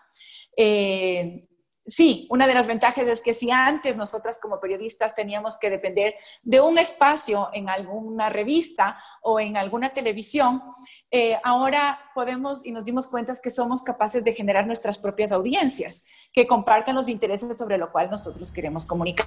Eh, 0.57 1.43
sí, 1.85 2.27
una 2.31 2.47
de 2.47 2.55
las 2.55 2.69
ventajas 2.69 3.09
es 3.09 3.21
que 3.21 3.35
si 3.35 3.51
antes 3.51 3.97
nosotras 3.97 4.39
como 4.41 4.61
periodistas 4.61 5.15
teníamos 5.15 5.59
que 5.59 5.71
depender 5.71 6.15
de 6.43 6.61
un 6.61 6.79
espacio 6.79 7.51
en 7.53 7.69
alguna 7.69 8.29
revista 8.29 8.99
o 9.23 9.41
en 9.41 9.57
alguna 9.57 9.93
televisión, 9.93 10.63
eh, 11.11 11.39
ahora 11.43 11.99
podemos 12.15 12.65
y 12.65 12.71
nos 12.73 12.85
dimos 12.85 13.09
cuenta 13.09 13.35
que 13.43 13.51
somos 13.51 13.83
capaces 13.83 14.23
de 14.23 14.33
generar 14.33 14.67
nuestras 14.67 14.99
propias 14.99 15.33
audiencias 15.33 16.05
que 16.33 16.47
compartan 16.47 16.95
los 16.95 17.09
intereses 17.09 17.57
sobre 17.57 17.79
lo 17.79 17.91
cual 17.91 18.11
nosotros 18.11 18.53
queremos 18.53 18.87
comunicar. 18.87 19.27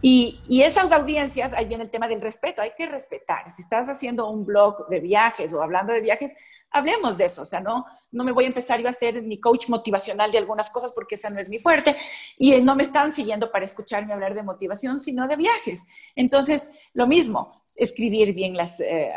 Y, 0.00 0.40
esas 0.62 0.92
audiencias, 0.92 1.52
ahí 1.52 1.66
viene 1.66 1.84
el 1.84 1.90
tema 1.90 2.08
del 2.08 2.20
respeto, 2.20 2.62
hay 2.62 2.72
que 2.76 2.86
respetar. 2.86 3.50
Si 3.50 3.62
estás 3.62 3.88
haciendo 3.88 4.28
un 4.28 4.44
blog 4.44 4.88
de 4.88 5.00
viajes 5.00 5.52
o 5.52 5.62
hablando 5.62 5.92
de 5.92 6.00
viajes, 6.00 6.34
hablemos 6.70 7.16
de 7.16 7.26
eso. 7.26 7.42
O 7.42 7.44
sea, 7.44 7.60
no, 7.60 7.86
no 8.10 8.24
me 8.24 8.32
voy 8.32 8.44
a 8.44 8.48
empezar 8.48 8.80
yo 8.80 8.88
a 8.88 8.92
ser 8.92 9.22
mi 9.22 9.38
coach 9.38 9.68
motivacional 9.68 10.30
de 10.30 10.38
algunas 10.38 10.70
cosas 10.70 10.92
porque 10.92 11.14
esa 11.14 11.30
no 11.30 11.40
es 11.40 11.48
mi 11.48 11.58
fuerte 11.58 11.96
y 12.36 12.60
no 12.60 12.76
me 12.76 12.82
están 12.82 13.12
siguiendo 13.12 13.50
para 13.50 13.64
escucharme 13.64 14.12
hablar 14.12 14.34
de 14.34 14.42
motivación, 14.42 15.00
sino 15.00 15.28
de 15.28 15.36
viajes. 15.36 15.84
Entonces, 16.16 16.70
lo 16.94 17.06
mismo, 17.06 17.61
escribir 17.74 18.32
bien 18.34 18.56
las, 18.56 18.80
eh, 18.80 19.12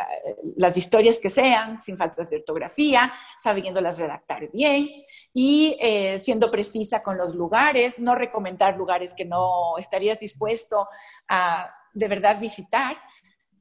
las 0.56 0.78
historias 0.78 1.20
que 1.20 1.30
sean, 1.30 1.80
sin 1.80 1.98
faltas 1.98 2.30
de 2.30 2.38
ortografía, 2.38 3.14
sabiéndolas 3.40 3.98
redactar 3.98 4.50
bien 4.52 4.90
y 5.34 5.78
eh, 5.80 6.20
siendo 6.20 6.50
precisa 6.50 7.04
con 7.04 7.18
los 7.18 7.36
lugares, 7.36 8.00
no 8.00 8.16
recomendar 8.16 8.78
lugares 8.78 9.14
que 9.14 9.26
no 9.26 9.78
estarías 9.78 10.20
dispuesto 10.20 10.88
a 11.28 11.70
de 11.94 12.08
verdad 12.08 12.40
visitar. 12.40 12.98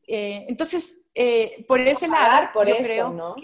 Eh, 0.07 0.47
entonces, 0.49 1.09
por 1.69 1.81
ese 1.81 2.09
lado, 2.09 2.49
por 2.53 2.67
yo 2.67 2.77
creo, 2.77 3.11
¿no? 3.11 3.37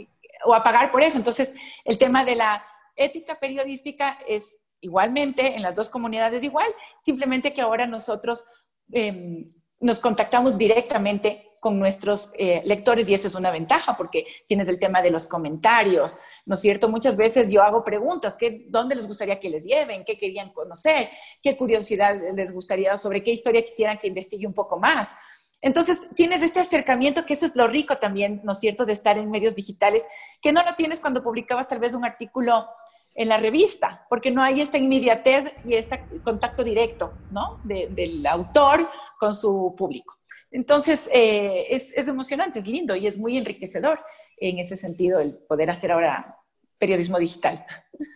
o 0.44 0.54
a 0.54 0.62
pagar 0.62 0.90
por 0.90 1.02
eso. 1.02 1.18
Entonces, 1.18 1.54
el 1.84 1.98
tema 1.98 2.24
de 2.24 2.36
la 2.36 2.64
ética 2.96 3.38
periodística 3.38 4.18
es 4.26 4.58
igualmente 4.80 5.54
en 5.54 5.62
las 5.62 5.74
dos 5.74 5.88
comunidades 5.88 6.42
igual, 6.42 6.68
simplemente 7.02 7.52
que 7.52 7.60
ahora 7.60 7.86
nosotros 7.86 8.44
em, 8.92 9.44
nos 9.80 9.98
contactamos 9.98 10.56
directamente 10.56 11.50
con 11.60 11.78
nuestros 11.78 12.32
eh, 12.38 12.62
lectores 12.64 13.08
y 13.08 13.14
eso 13.14 13.28
es 13.28 13.34
una 13.34 13.50
ventaja 13.50 13.96
porque 13.96 14.26
tienes 14.46 14.68
el 14.68 14.78
tema 14.78 15.02
de 15.02 15.10
los 15.10 15.26
comentarios, 15.26 16.16
¿no 16.46 16.54
es 16.54 16.60
cierto? 16.60 16.88
Muchas 16.88 17.16
veces 17.16 17.50
yo 17.50 17.62
hago 17.62 17.84
preguntas, 17.84 18.36
¿qué, 18.36 18.64
¿dónde 18.68 18.94
les 18.94 19.06
gustaría 19.06 19.38
que 19.38 19.50
les 19.50 19.64
lleven? 19.64 20.04
¿Qué 20.04 20.16
querían 20.16 20.52
conocer? 20.52 21.10
¿Qué 21.42 21.56
curiosidad 21.56 22.18
les 22.34 22.52
gustaría? 22.52 22.96
¿Sobre 22.96 23.22
qué 23.22 23.30
historia 23.30 23.62
quisieran 23.62 23.98
que 23.98 24.06
investigue 24.06 24.46
un 24.46 24.54
poco 24.54 24.78
más? 24.78 25.14
Entonces, 25.62 26.08
tienes 26.14 26.42
este 26.42 26.60
acercamiento, 26.60 27.26
que 27.26 27.34
eso 27.34 27.44
es 27.44 27.54
lo 27.54 27.68
rico 27.68 27.96
también, 27.96 28.40
¿no 28.44 28.52
es 28.52 28.60
cierto?, 28.60 28.86
de 28.86 28.94
estar 28.94 29.18
en 29.18 29.30
medios 29.30 29.54
digitales, 29.54 30.06
que 30.40 30.52
no 30.52 30.62
lo 30.62 30.74
tienes 30.74 31.00
cuando 31.00 31.22
publicabas 31.22 31.68
tal 31.68 31.80
vez 31.80 31.94
un 31.94 32.06
artículo 32.06 32.66
en 33.14 33.28
la 33.28 33.38
revista, 33.38 34.06
porque 34.08 34.30
no 34.30 34.42
hay 34.42 34.60
esta 34.60 34.78
inmediatez 34.78 35.52
y 35.64 35.74
este 35.74 36.04
contacto 36.22 36.62
directo, 36.64 37.14
¿no?, 37.30 37.60
del 37.64 38.24
autor 38.26 38.88
con 39.18 39.34
su 39.34 39.74
público. 39.76 40.16
Entonces, 40.50 41.08
eh, 41.12 41.66
es, 41.70 41.96
emocionante, 41.96 42.58
es 42.58 42.66
lindo 42.66 42.96
y 42.96 43.06
es 43.06 43.18
muy 43.18 43.36
enriquecedor 43.36 44.00
en 44.38 44.58
ese 44.58 44.76
sentido 44.76 45.20
el 45.20 45.34
poder 45.34 45.70
hacer 45.70 45.92
ahora 45.92 46.36
periodismo 46.78 47.18
digital. 47.18 47.64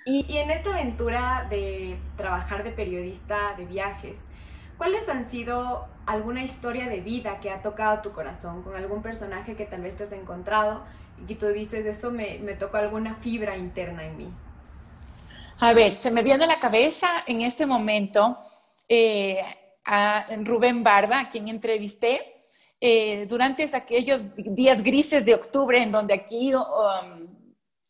Y, 0.07 0.25
y 0.27 0.39
en 0.39 0.51
esta 0.51 0.71
aventura 0.71 1.47
de 1.51 1.97
trabajar 2.17 2.65
de 2.65 2.71
periodista 2.71 3.55
de 3.57 3.67
viajes, 3.67 4.17
¿cuáles 4.79 5.09
han 5.09 5.31
sido 5.31 5.87
alguna 6.07 6.43
historia 6.43 6.89
de 6.89 7.01
vida 7.01 7.41
que 7.41 7.51
ha 7.51 7.63
tocado 7.63 8.01
tu 8.01 8.13
corazón 8.13 8.63
con 8.63 8.75
algún 8.75 9.03
personaje 9.03 9.55
que 9.55 9.67
tal 9.67 9.83
vez 9.83 9.97
te 9.97 10.05
has 10.05 10.13
encontrado 10.13 10.83
y 11.23 11.27
que 11.27 11.35
tú 11.35 11.47
dices, 11.49 11.85
eso 11.85 12.11
me, 12.11 12.39
me 12.39 12.55
tocó 12.55 12.79
alguna 12.79 13.15
fibra 13.17 13.57
interna 13.57 14.05
en 14.05 14.17
mí? 14.17 14.33
A 15.67 15.73
ver, 15.73 15.97
se 15.97 16.11
me 16.11 16.23
viene 16.23 16.45
a 16.45 16.47
la 16.47 16.61
cabeza 16.61 17.09
en 17.27 17.41
este 17.41 17.65
momento 17.65 18.39
eh, 18.87 19.41
a 19.83 20.27
Rubén 20.43 20.85
Barba, 20.85 21.21
a 21.21 21.31
quien 21.31 21.49
entrevisté. 21.49 22.51
Eh, 22.79 23.25
durante 23.27 23.65
aquellos 23.75 24.27
días 24.37 24.83
grises 24.83 25.25
de 25.25 25.33
octubre 25.33 25.83
en 25.83 25.91
donde 25.91 26.13
aquí 26.13 26.55
um, 26.55 26.61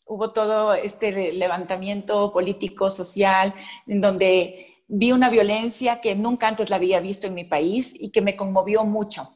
hubo 0.07 0.31
todo 0.31 0.73
este 0.75 1.33
levantamiento 1.33 2.33
político, 2.33 2.89
social, 2.89 3.53
en 3.89 4.01
donde 4.01 4.77
vi 4.87 5.11
una 5.11 5.29
violencia 5.29 6.01
que 6.01 6.15
nunca 6.15 6.47
antes 6.47 6.71
la 6.71 6.77
había 6.77 7.01
visto 7.01 7.27
en 7.27 7.35
mi 7.35 7.43
país 7.43 7.93
y 7.99 8.11
que 8.11 8.21
me 8.21 8.37
conmovió 8.37 8.85
mucho. 8.85 9.35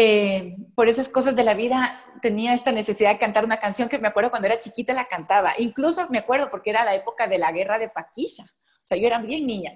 Eh, 0.00 0.56
por 0.76 0.88
esas 0.88 1.08
cosas 1.08 1.34
de 1.34 1.42
la 1.42 1.54
vida 1.54 2.00
tenía 2.22 2.54
esta 2.54 2.70
necesidad 2.70 3.10
de 3.10 3.18
cantar 3.18 3.44
una 3.44 3.58
canción 3.58 3.88
que 3.88 3.98
me 3.98 4.06
acuerdo 4.06 4.30
cuando 4.30 4.46
era 4.46 4.60
chiquita 4.60 4.92
la 4.92 5.06
cantaba. 5.06 5.54
Incluso 5.58 6.08
me 6.08 6.18
acuerdo 6.18 6.52
porque 6.52 6.70
era 6.70 6.84
la 6.84 6.94
época 6.94 7.26
de 7.26 7.36
la 7.36 7.50
guerra 7.50 7.80
de 7.80 7.88
Paquilla. 7.88 8.44
O 8.44 8.86
sea, 8.86 8.96
yo 8.96 9.08
era 9.08 9.18
bien 9.18 9.44
niña. 9.44 9.72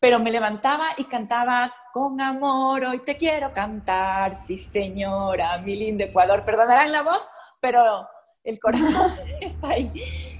Pero 0.00 0.18
me 0.18 0.30
levantaba 0.30 0.94
y 0.96 1.04
cantaba 1.04 1.74
con 1.92 2.18
amor, 2.22 2.84
hoy 2.84 3.02
te 3.02 3.18
quiero 3.18 3.52
cantar, 3.52 4.34
sí 4.34 4.56
señora, 4.56 5.58
mi 5.58 5.76
lindo 5.76 6.04
Ecuador. 6.04 6.42
Perdonarán 6.42 6.90
la 6.90 7.02
voz, 7.02 7.28
pero 7.60 8.08
el 8.44 8.58
corazón 8.58 9.12
está 9.42 9.68
ahí. 9.68 9.92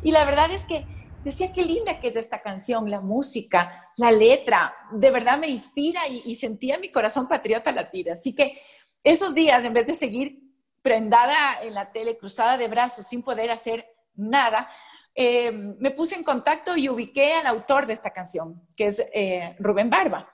Y 0.02 0.12
la 0.12 0.24
verdad 0.24 0.50
es 0.50 0.64
que 0.64 0.86
decía 1.26 1.52
qué 1.52 1.64
linda 1.64 1.98
que 1.98 2.08
es 2.08 2.16
esta 2.16 2.40
canción, 2.40 2.88
la 2.88 3.00
música, 3.00 3.90
la 3.96 4.12
letra, 4.12 4.72
de 4.92 5.10
verdad 5.10 5.38
me 5.38 5.48
inspira 5.48 6.02
y, 6.06 6.36
sentía 6.36 6.78
mi 6.78 6.88
corazón 6.90 7.26
patriota 7.26 7.72
latir. 7.72 8.12
Así 8.12 8.32
que 8.32 8.60
esos 9.06 9.34
días, 9.34 9.64
en 9.64 9.72
vez 9.72 9.86
de 9.86 9.94
seguir 9.94 10.40
prendada 10.82 11.62
en 11.62 11.74
la 11.74 11.92
tele, 11.92 12.18
cruzada 12.18 12.58
de 12.58 12.66
brazos, 12.66 13.06
sin 13.06 13.22
poder 13.22 13.52
hacer 13.52 13.86
nada, 14.16 14.68
eh, 15.14 15.52
me 15.52 15.92
puse 15.92 16.16
en 16.16 16.24
contacto 16.24 16.76
y 16.76 16.88
ubiqué 16.88 17.34
al 17.34 17.46
autor 17.46 17.86
de 17.86 17.92
esta 17.92 18.10
canción, 18.10 18.66
que 18.76 18.86
es 18.86 18.98
eh, 19.14 19.54
Rubén 19.60 19.90
Barba. 19.90 20.28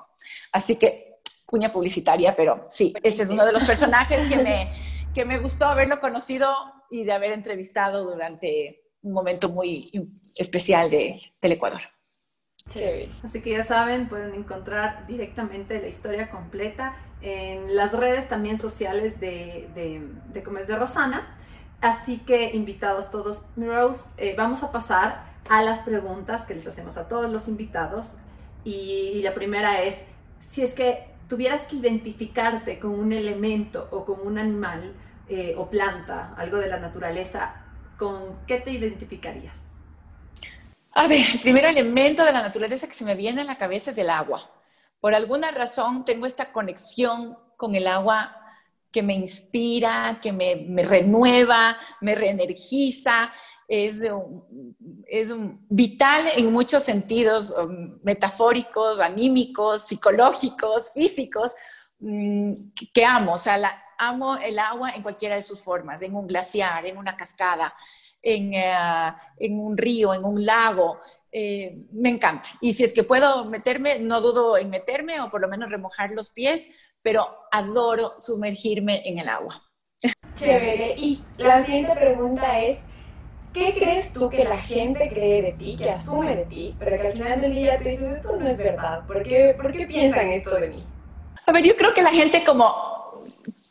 Así 0.53 0.77
que, 0.77 1.19
cuña 1.45 1.71
publicitaria, 1.71 2.35
pero 2.35 2.67
sí, 2.69 2.95
ese 3.03 3.23
es 3.23 3.31
uno 3.31 3.45
de 3.45 3.53
los 3.53 3.65
personajes 3.65 4.29
que 4.29 4.37
me, 4.37 4.73
que 5.15 5.25
me 5.25 5.39
gustó 5.39 5.67
haberlo 5.67 6.01
conocido 6.01 6.53
y 6.91 7.05
de 7.05 7.13
haber 7.13 7.33
entrevistado 7.33 8.11
durante 8.11 8.83
un 9.03 9.13
momento 9.13 9.49
muy 9.49 9.91
especial 10.37 10.91
de, 10.91 11.21
del 11.41 11.53
Ecuador. 11.53 11.81
Así 13.23 13.43
que 13.43 13.51
ya 13.51 13.63
saben, 13.63 14.09
pueden 14.09 14.35
encontrar 14.35 15.07
directamente 15.07 15.81
la 15.81 15.87
historia 15.87 16.31
completa 16.31 16.97
en 17.23 17.77
las 17.77 17.93
redes 17.93 18.29
también 18.29 18.59
sociales 18.59 19.21
de, 19.21 19.69
de, 19.75 20.03
de 20.33 20.41
de 20.41 20.77
Rosana. 20.77 21.39
Así 21.81 22.19
que 22.19 22.55
invitados 22.55 23.11
todos, 23.11 23.47
Rose, 23.57 24.11
eh, 24.17 24.35
vamos 24.37 24.65
a 24.65 24.73
pasar 24.73 25.26
a 25.49 25.63
las 25.63 25.81
preguntas 25.81 26.47
que 26.47 26.55
les 26.55 26.67
hacemos 26.67 26.97
a 26.97 27.09
todos 27.09 27.31
los 27.31 27.49
invitados. 27.49 28.17
Y, 28.65 29.21
la 29.23 29.35
primera 29.35 29.83
es, 29.83 30.07
si 30.41 30.63
es 30.63 30.75
que 30.75 31.09
tuvieras 31.29 31.63
que 31.63 31.77
identificarte 31.77 32.79
con 32.79 32.93
un 32.93 33.13
elemento 33.13 33.89
o 33.91 34.05
con 34.05 34.27
un 34.27 34.39
animal 34.39 34.95
eh, 35.29 35.55
o 35.57 35.69
planta, 35.69 36.35
algo 36.37 36.59
de 36.59 36.69
la 36.69 36.79
naturaleza, 36.79 37.65
¿con 37.99 38.45
qué 38.47 38.59
te 38.59 38.73
identificarías? 38.73 39.67
A 40.93 41.09
ver, 41.09 41.27
el 41.33 41.41
primer 41.41 41.65
elemento 41.67 42.25
de 42.25 42.33
la 42.33 42.43
naturaleza 42.43 42.87
que 42.87 42.95
se 42.95 43.05
me 43.05 43.15
viene 43.15 43.43
a 43.43 43.45
la 43.45 43.57
cabeza 43.57 43.91
es 43.91 43.99
el 43.99 44.11
agua. 44.11 44.51
Por 45.01 45.15
alguna 45.15 45.51
razón 45.51 46.05
tengo 46.05 46.27
esta 46.27 46.53
conexión 46.53 47.37
con 47.57 47.75
el 47.75 47.87
agua 47.87 48.35
que 48.91 49.03
me 49.03 49.13
inspira, 49.13 50.21
que 50.23 50.33
me, 50.33 50.83
renueva, 50.83 51.77
me 52.01 52.15
reenergiza, 52.15 53.31
es, 53.69 53.97
es 55.07 55.35
vital 55.69 56.27
en 56.37 56.53
muchos 56.53 56.83
sentidos, 56.83 57.55
metafóricos, 58.03 59.01
anímicos, 59.01 59.87
psicológicos, 59.87 60.93
físicos, 60.93 61.55
mm, 61.99 62.53
que, 62.93 63.05
amo. 63.05 63.35
O 63.35 63.39
sea, 63.39 63.83
amo 63.99 64.37
el 64.37 64.59
agua 64.59 64.91
en 64.91 65.03
cualquiera 65.03 65.37
de 65.37 65.43
sus 65.43 65.61
formas, 65.61 66.03
en 66.03 66.15
un 66.15 66.27
glaciar, 66.27 66.87
en 66.87 66.97
una 66.97 67.17
cascada, 67.17 67.75
en, 68.23 68.55
eh, 68.55 68.75
en 69.39 69.59
un 69.59 69.77
río, 69.77 70.15
en 70.15 70.25
un 70.25 70.45
lago, 70.45 71.01
eh, 71.39 71.85
me 71.93 72.09
encanta. 72.09 72.49
Y 72.61 72.73
si 72.73 72.83
es 72.83 72.95
que 72.95 73.05
puedo 73.05 73.45
meterme, 73.45 73.99
no 73.99 74.21
dudo 74.21 74.57
en 74.57 74.71
meterme 74.71 75.21
o 75.21 75.31
por 75.31 75.41
lo 75.41 75.49
menos 75.49 75.71
remojar 75.71 76.11
los 76.13 76.31
pies, 76.31 76.69
pero 77.03 77.29
adoro 77.53 78.15
sumergirme 78.19 79.03
en 79.05 79.19
el 79.19 79.29
agua. 79.29 79.63
Chévere. 80.37 80.95
Y 80.97 81.21
la 81.37 81.63
siguiente 81.63 81.95
pregunta 81.95 82.61
es, 82.61 82.79
¿qué 83.57 83.73
crees 83.73 84.13
tú 84.13 84.29
que 84.29 84.45
la 84.45 84.59
gente 84.59 85.09
cree 85.09 85.41
de 85.41 85.53
ti, 85.53 85.77
que 85.77 85.91
asume 85.91 86.37
de 86.37 86.45
ti, 86.45 86.75
pero 86.79 87.01
que 87.01 87.07
al 87.09 87.13
final 87.15 87.41
del 87.41 87.55
día 87.55 87.79
te 87.79 87.91
dices, 87.91 88.17
esto 88.17 88.37
no 88.37 88.47
es 88.47 88.59
verdad? 88.59 89.07
¿Por 89.07 89.23
qué, 89.23 89.57
¿por 89.61 89.73
qué 89.73 89.87
piensan 89.87 90.29
esto 90.29 90.57
de 90.57 90.69
mí? 90.69 90.87
A 91.47 91.53
ver, 91.53 91.65
yo 91.65 91.77
creo 91.77 91.95
que 91.95 92.03
la 92.03 92.11
gente 92.11 92.45
como 92.45 92.67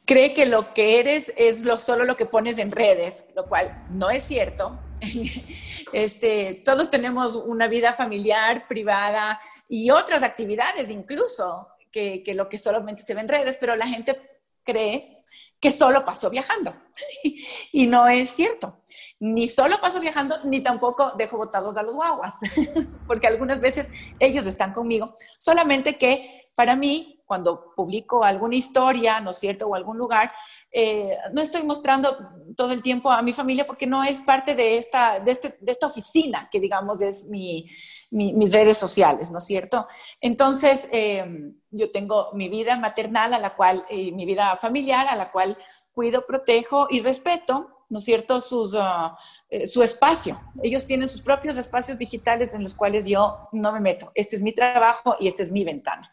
cree 0.06 0.34
que 0.34 0.48
lo 0.48 0.74
que 0.74 1.00
eres 1.00 1.32
es 1.38 1.64
lo, 1.64 1.78
solo 1.78 2.04
lo 2.04 2.18
que 2.18 2.26
pones 2.26 2.58
en 2.58 2.72
redes, 2.72 3.26
lo 3.36 3.46
cual 3.46 3.86
no 3.90 4.10
es 4.10 4.24
cierto. 4.24 4.80
Este, 5.94 6.62
todos 6.66 6.90
tenemos 6.90 7.36
una 7.36 7.70
vida 7.70 7.94
familiar, 7.94 8.68
privada 8.68 9.40
y 9.70 9.92
otras 9.92 10.24
actividades 10.24 10.90
incluso 10.90 11.70
que, 11.90 12.22
que 12.22 12.34
lo 12.34 12.50
que 12.50 12.58
solamente 12.58 13.04
se 13.04 13.14
ve 13.14 13.22
en 13.22 13.30
redes, 13.30 13.56
pero 13.58 13.78
la 13.78 13.88
gente 13.88 14.20
cree 14.64 15.12
que 15.60 15.72
solo 15.72 16.04
pasó 16.04 16.30
viajando. 16.30 16.76
y 17.72 17.88
no 17.88 18.08
es 18.08 18.32
cierto. 18.32 18.82
Ni 19.20 19.48
solo 19.48 19.80
paso 19.80 20.00
viajando, 20.00 20.38
ni 20.44 20.62
tampoco 20.62 21.14
dejo 21.18 21.38
botados 21.38 21.76
a 21.78 21.84
los 21.84 21.96
guaguas, 21.96 22.36
porque 23.08 23.28
algunas 23.28 23.62
veces 23.62 23.88
ellos 24.20 24.46
están 24.46 24.74
conmigo. 24.74 25.10
Solamente 25.40 25.98
que 25.98 26.50
para 26.56 26.76
mí, 26.76 27.22
cuando 27.26 27.74
publico 27.76 28.24
alguna 28.24 28.56
historia, 28.56 29.20
¿no 29.20 29.32
es 29.32 29.38
cierto?, 29.38 29.68
o 29.68 29.76
algún 29.76 29.98
lugar, 29.98 30.32
eh, 30.72 31.18
no 31.32 31.42
estoy 31.42 31.64
mostrando 31.64 32.18
todo 32.58 32.72
el 32.72 32.82
tiempo 32.82 33.10
a 33.10 33.22
mi 33.22 33.32
familia 33.32 33.66
porque 33.66 33.88
no 33.88 34.04
es 34.04 34.20
parte 34.20 34.56
de 34.56 34.78
esta, 34.78 35.22
de, 35.22 35.32
este, 35.32 35.56
de 35.62 35.72
esta 35.72 35.88
oficina 35.88 36.50
que 36.52 36.60
digamos 36.60 37.02
es 37.02 37.30
mi, 37.30 37.66
mis 38.12 38.52
redes 38.52 38.78
sociales, 38.78 39.32
¿no 39.32 39.38
es 39.38 39.46
cierto? 39.46 39.88
Entonces, 40.20 40.90
em, 40.92 41.56
yo 41.72 41.92
tengo 41.92 42.32
mi 42.34 42.50
vida 42.50 42.78
maternal 42.78 43.34
a 43.34 43.40
la 43.40 43.56
cual, 43.56 43.86
y 43.90 44.12
mi 44.12 44.26
vida 44.26 44.56
familiar 44.58 45.08
a 45.08 45.16
la 45.16 45.32
cual 45.32 45.58
cuido, 45.94 46.26
protejo 46.26 46.88
y 46.90 47.00
respeto, 47.00 47.75
¿no 47.90 48.00
es 48.00 48.06
cierto?, 48.06 48.42
Sus, 48.42 48.76
ah, 48.78 49.18
eh, 49.50 49.68
su 49.68 49.84
espacio. 49.84 50.40
Ellos 50.62 50.86
tienen 50.86 51.10
sus 51.10 51.22
propios 51.22 51.58
espacios 51.58 51.98
digitales 51.98 52.54
en 52.54 52.64
los 52.64 52.76
cuales 52.76 53.06
yo 53.06 53.50
no 53.52 53.72
me 53.72 53.80
meto. 53.80 54.12
Este 54.16 54.36
es 54.36 54.42
mi 54.42 54.54
trabajo 54.54 55.16
y 55.20 55.28
esta 55.28 55.44
es 55.44 55.52
mi 55.52 55.64
ventana. 55.64 56.12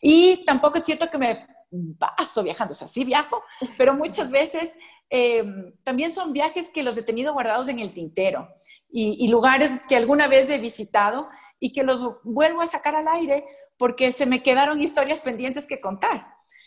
Y 0.00 0.44
tampoco 0.44 0.78
es 0.78 0.84
cierto 0.84 1.10
que 1.10 1.18
me 1.18 1.46
paso 1.98 2.42
viajando, 2.42 2.72
o 2.72 2.74
sea, 2.74 2.88
sí 2.88 3.04
viajo, 3.04 3.42
pero 3.76 3.94
muchas 3.94 4.30
veces 4.30 4.74
eh, 5.08 5.44
también 5.84 6.10
son 6.10 6.32
viajes 6.32 6.70
que 6.70 6.82
los 6.82 6.96
he 6.96 7.02
tenido 7.02 7.32
guardados 7.32 7.68
en 7.68 7.78
el 7.78 7.92
tintero 7.92 8.48
y, 8.90 9.28
lugares 9.28 9.70
que 9.88 9.96
alguna 9.96 10.26
vez 10.26 10.50
he 10.50 10.58
visitado 10.58 11.28
y 11.58 11.72
que 11.72 11.82
los 11.82 12.04
vuelvo 12.24 12.62
a 12.62 12.66
sacar 12.66 12.96
al 12.96 13.08
aire 13.08 13.44
porque 13.76 14.12
se 14.12 14.26
me 14.26 14.42
quedaron 14.42 14.80
historias 14.80 15.20
pendientes 15.20 15.66
que 15.66 15.80
contar. 15.80 16.26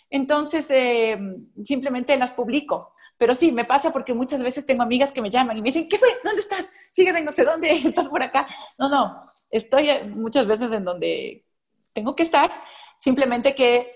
Entonces, 0.09 0.69
eh, 0.71 1.17
simplemente 1.63 2.15
las 2.17 2.31
publico. 2.31 2.93
Pero 3.17 3.36
sí, 3.36 3.52
me 3.52 3.65
pasa 3.65 3.91
porque 3.91 4.13
muchas 4.13 4.43
veces 4.43 4.65
tengo 4.65 4.84
amigas 4.84 5.12
que 5.12 5.21
me 5.21 5.30
llaman 5.30 5.58
y 5.58 5.62
me 5.62 5.67
dicen, 5.67 5.88
¿qué 5.88 5.97
fue? 5.97 6.10
¿Dónde 6.23 6.41
estás? 6.41 6.69
¿Sigues 6.91 7.15
en 7.15 7.26
no 7.26 7.32
sé 7.32 7.43
dónde? 7.43 7.71
¿Estás 7.86 8.10
por 8.10 8.21
acá? 8.21 8.47
No, 8.78 8.89
no, 8.89 9.21
estoy 9.49 9.89
muchas 10.10 10.47
veces 10.47 10.71
en 10.71 10.84
donde 10.84 11.45
tengo 11.93 12.15
que 12.15 12.23
estar, 12.23 12.52
simplemente 12.97 13.56
que 13.56 13.91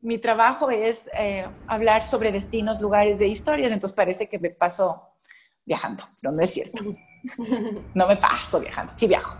mi 0.00 0.18
trabajo 0.18 0.70
es 0.70 1.10
eh, 1.16 1.46
hablar 1.66 2.02
sobre 2.02 2.32
destinos, 2.32 2.80
lugares 2.80 3.18
de 3.18 3.28
historias, 3.28 3.72
entonces 3.72 3.94
parece 3.94 4.28
que 4.28 4.38
me 4.38 4.50
paso 4.50 5.02
viajando, 5.64 6.04
pero 6.20 6.32
no 6.34 6.42
es 6.42 6.50
cierto. 6.50 6.84
No 7.94 8.06
me 8.06 8.16
paso 8.16 8.60
viajando, 8.60 8.92
sí 8.92 9.06
viajo. 9.08 9.36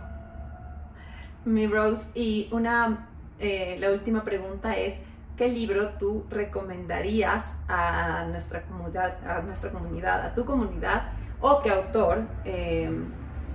Mi 1.45 1.67
Rose, 1.67 2.09
y 2.15 2.49
una, 2.51 3.09
eh, 3.39 3.77
la 3.79 3.91
última 3.91 4.25
pregunta 4.25 4.75
es, 4.75 5.03
¿qué 5.37 5.47
libro 5.47 5.89
tú 5.99 6.25
recomendarías 6.29 7.55
a 7.69 8.25
nuestra 8.29 8.63
comunidad, 8.63 9.17
a 9.25 9.41
nuestra 9.41 9.71
comunidad, 9.71 10.25
a 10.25 10.33
tu 10.33 10.43
comunidad, 10.45 11.11
o 11.39 11.61
qué 11.61 11.69
autor 11.69 12.23
eh, 12.43 12.89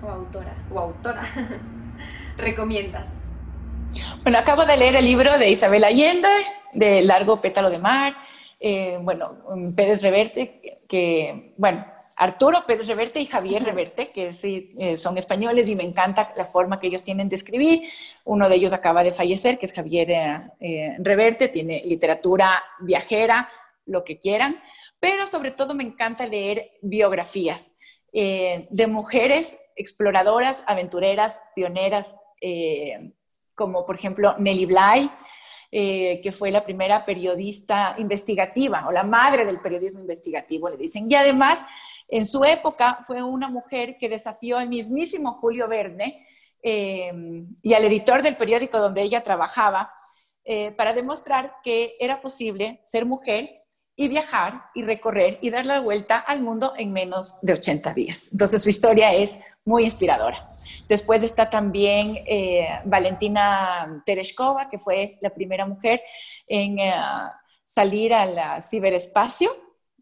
o 0.03 0.09
autora 0.09 0.55
o 0.73 0.79
autora 0.79 1.23
recomiendas? 2.37 3.11
Bueno, 4.23 4.39
acabo 4.39 4.65
de 4.65 4.77
leer 4.77 4.97
el 4.97 5.05
libro 5.05 5.37
de 5.39 5.51
Isabel 5.51 5.85
Allende, 5.85 6.29
de 6.73 7.03
Largo 7.03 7.41
Pétalo 7.41 7.69
de 7.69 7.79
Mar. 7.79 8.15
Eh, 8.61 8.99
bueno, 9.03 9.39
Pérez 9.75 10.01
Reverte, 10.03 10.79
que, 10.89 11.53
bueno, 11.59 11.85
Arturo 12.23 12.65
Pérez 12.67 12.87
Reverte 12.87 13.19
y 13.21 13.27
Javier 13.27 13.65
Reverte, 13.65 14.13
que 14.13 14.33
sí, 14.33 14.71
eh, 14.79 14.97
son 14.97 15.19
españoles 15.19 15.69
y 15.69 15.75
me 15.75 15.83
encanta 15.83 16.33
la 16.37 16.45
forma 16.45 16.79
que 16.79 16.87
ellos 16.87 17.03
tienen 17.03 17.29
de 17.29 17.35
escribir. 17.35 17.83
Uno 18.25 18.49
de 18.49 18.55
ellos 18.55 18.73
acaba 18.73 19.03
de 19.03 19.11
fallecer, 19.11 19.59
que 19.59 19.67
es 19.67 19.73
Javier 19.73 20.09
eh, 20.61 20.97
Reverte, 21.01 21.49
tiene 21.49 21.83
literatura 21.85 22.63
viajera, 22.81 23.49
lo 23.87 24.05
que 24.05 24.21
quieran, 24.21 24.63
pero 25.01 25.27
sobre 25.27 25.51
todo 25.51 25.75
me 25.75 25.83
encanta 25.83 26.25
leer 26.25 26.71
biografías 26.83 27.75
de 28.13 28.87
mujeres 28.87 29.59
exploradoras, 29.75 30.63
aventureras, 30.67 31.41
pioneras, 31.57 32.15
como 33.57 33.85
por 33.85 33.97
ejemplo 33.97 34.37
Nelly 34.39 34.67
Bly, 34.67 35.11
eh, 35.75 36.21
que 36.23 36.33
fue 36.33 36.51
la 36.51 36.67
primera 36.67 37.07
periodista 37.07 37.95
investigativa 37.97 38.87
o 38.87 38.93
la 38.93 39.05
madre 39.05 39.47
del 39.47 39.59
periodismo 39.59 40.01
investigativo, 40.01 40.69
le 40.69 40.77
dicen. 40.77 41.11
Y 41.11 41.15
además, 41.15 41.65
en 42.13 42.27
su 42.27 42.45
época 42.45 42.99
fue 43.07 43.23
una 43.23 43.49
mujer 43.49 43.97
que 43.97 44.11
desafió 44.11 44.59
al 44.59 44.69
mismísimo 44.69 45.39
Julio 45.41 45.67
Verne 45.67 46.27
eh, 46.63 47.11
y 47.63 47.73
al 47.73 47.85
editor 47.87 48.23
del 48.23 48.37
periódico 48.37 48.79
donde 48.79 49.01
ella 49.01 49.23
trabajaba 49.23 49.91
eh, 50.45 50.73
para 50.73 50.93
demostrar 50.93 51.55
que 51.65 51.97
era 51.99 52.21
posible 52.21 52.83
ser 52.85 53.07
mujer 53.07 53.63
y 53.97 54.09
viajar 54.09 54.65
y 54.75 54.83
recorrer 54.83 55.39
y 55.41 55.49
dar 55.49 55.65
la 55.65 55.81
vuelta 55.81 56.19
al 56.19 56.43
mundo 56.43 56.75
en 56.77 56.93
menos 56.93 57.39
de 57.41 57.55
80 57.55 57.95
días. 57.95 58.29
Entonces 58.31 58.63
su 58.63 58.69
historia 58.69 59.15
es 59.15 59.39
muy 59.65 59.85
inspiradora. 59.85 60.51
Después 60.89 61.23
está 61.23 61.49
también 61.49 62.19
eh, 62.27 62.69
Valentina 62.85 64.03
Tereshkova, 64.05 64.69
que 64.69 64.79
fue 64.79 65.17
la 65.23 65.31
primera 65.31 65.65
mujer 65.65 66.03
en 66.47 66.77
salir 67.65 68.13
al 68.13 68.61
ciberespacio, 68.61 69.51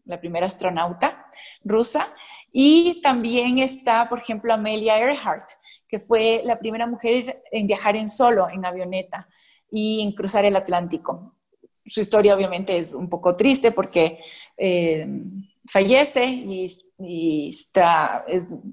la 0.05 0.19
primera 0.19 0.45
astronauta 0.45 1.27
rusa. 1.63 2.07
Y 2.51 3.01
también 3.01 3.59
está, 3.59 4.09
por 4.09 4.19
ejemplo, 4.19 4.53
Amelia 4.53 4.99
Earhart, 4.99 5.49
que 5.87 5.99
fue 5.99 6.41
la 6.43 6.59
primera 6.59 6.85
mujer 6.85 7.43
en 7.51 7.67
viajar 7.67 7.95
en 7.95 8.09
solo, 8.09 8.49
en 8.49 8.65
avioneta, 8.65 9.27
y 9.69 10.01
en 10.01 10.11
cruzar 10.11 10.43
el 10.43 10.57
Atlántico 10.57 11.33
su 11.85 12.01
historia 12.01 12.35
obviamente 12.35 12.77
es 12.77 12.93
un 12.93 13.09
poco 13.09 13.35
triste 13.35 13.71
porque 13.71 14.19
eh, 14.57 15.07
fallece 15.65 16.25
y, 16.25 17.49
está, 17.49 18.25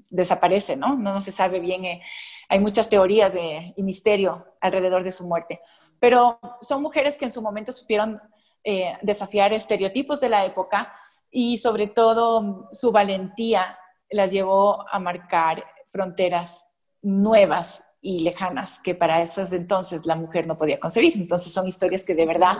desaparece, 0.09 0.75
¿no? 0.75 0.95
¿no? 0.95 1.19
se 1.19 1.31
sabe 1.31 1.59
bien, 1.59 1.85
eh, 1.85 2.01
hay 2.47 2.59
muchas 2.59 2.89
teorías 2.89 3.33
de, 3.33 3.73
y 3.75 3.83
misterio 3.83 4.45
alrededor 4.61 5.03
de 5.03 5.11
su 5.11 5.27
muerte. 5.27 5.59
Pero 5.99 6.39
son 6.61 6.81
mujeres 6.81 7.17
que 7.17 7.25
en 7.25 7.31
su 7.31 7.41
momento 7.41 7.71
supieron 7.71 8.21
eh, 8.63 8.93
desafiar 9.01 9.51
estereotipos 9.53 10.19
de 10.19 10.29
la 10.29 10.45
época 10.45 10.93
y 11.31 11.57
sobre 11.57 11.87
todo 11.87 12.69
su 12.71 12.91
valentía 12.91 13.77
las 14.09 14.31
llevó 14.31 14.85
a 14.89 14.99
marcar 14.99 15.63
fronteras 15.87 16.67
nuevas 17.01 17.85
y 18.01 18.19
lejanas 18.19 18.79
que 18.79 18.95
para 18.95 19.21
esos 19.21 19.53
entonces 19.53 20.05
la 20.05 20.15
mujer 20.15 20.47
no 20.47 20.57
podía 20.57 20.79
concebir. 20.79 21.13
Entonces 21.15 21.53
son 21.53 21.67
historias 21.67 22.03
que 22.03 22.15
de 22.15 22.25
verdad 22.25 22.57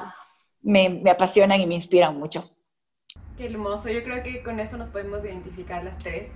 me, 0.62 1.02
apasionan 1.10 1.60
y 1.62 1.68
me 1.68 1.76
inspiran 1.76 2.18
mucho. 2.18 2.50
Qué 3.38 3.46
hermoso, 3.46 3.90
yo 3.90 4.04
creo 4.04 4.22
que 4.22 4.44
con 4.44 4.60
eso 4.60 4.78
nos 4.78 4.90
podemos 4.90 5.24
identificar 5.24 5.84
las 5.84 5.98
tres. 5.98 6.30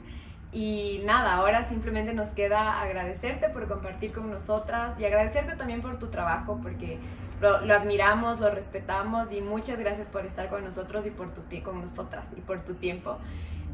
Y 0.52 1.02
nada, 1.04 1.34
ahora 1.34 1.68
simplemente 1.68 2.14
nos 2.14 2.30
queda 2.30 2.80
agradecerte 2.80 3.50
por 3.50 3.68
compartir 3.68 4.14
con 4.14 4.30
nosotras 4.30 4.98
y 5.00 5.06
agradecerte 5.06 5.56
también 5.56 5.82
por 5.82 5.98
tu 5.98 6.12
trabajo, 6.12 6.60
porque 6.62 7.00
lo, 7.42 7.74
admiramos, 7.74 8.40
lo 8.40 8.50
respetamos 8.50 9.32
y 9.32 9.42
muchas 9.42 9.80
gracias 9.80 10.08
por 10.08 10.26
estar 10.26 10.50
con 10.50 10.64
nosotros 10.64 11.06
y 11.06 11.12
por 11.12 11.34
tu 11.34 11.42
con 11.64 11.82
nosotras 11.82 12.26
y 12.36 12.42
por 12.42 12.64
tu 12.64 12.76
tiempo 12.76 13.18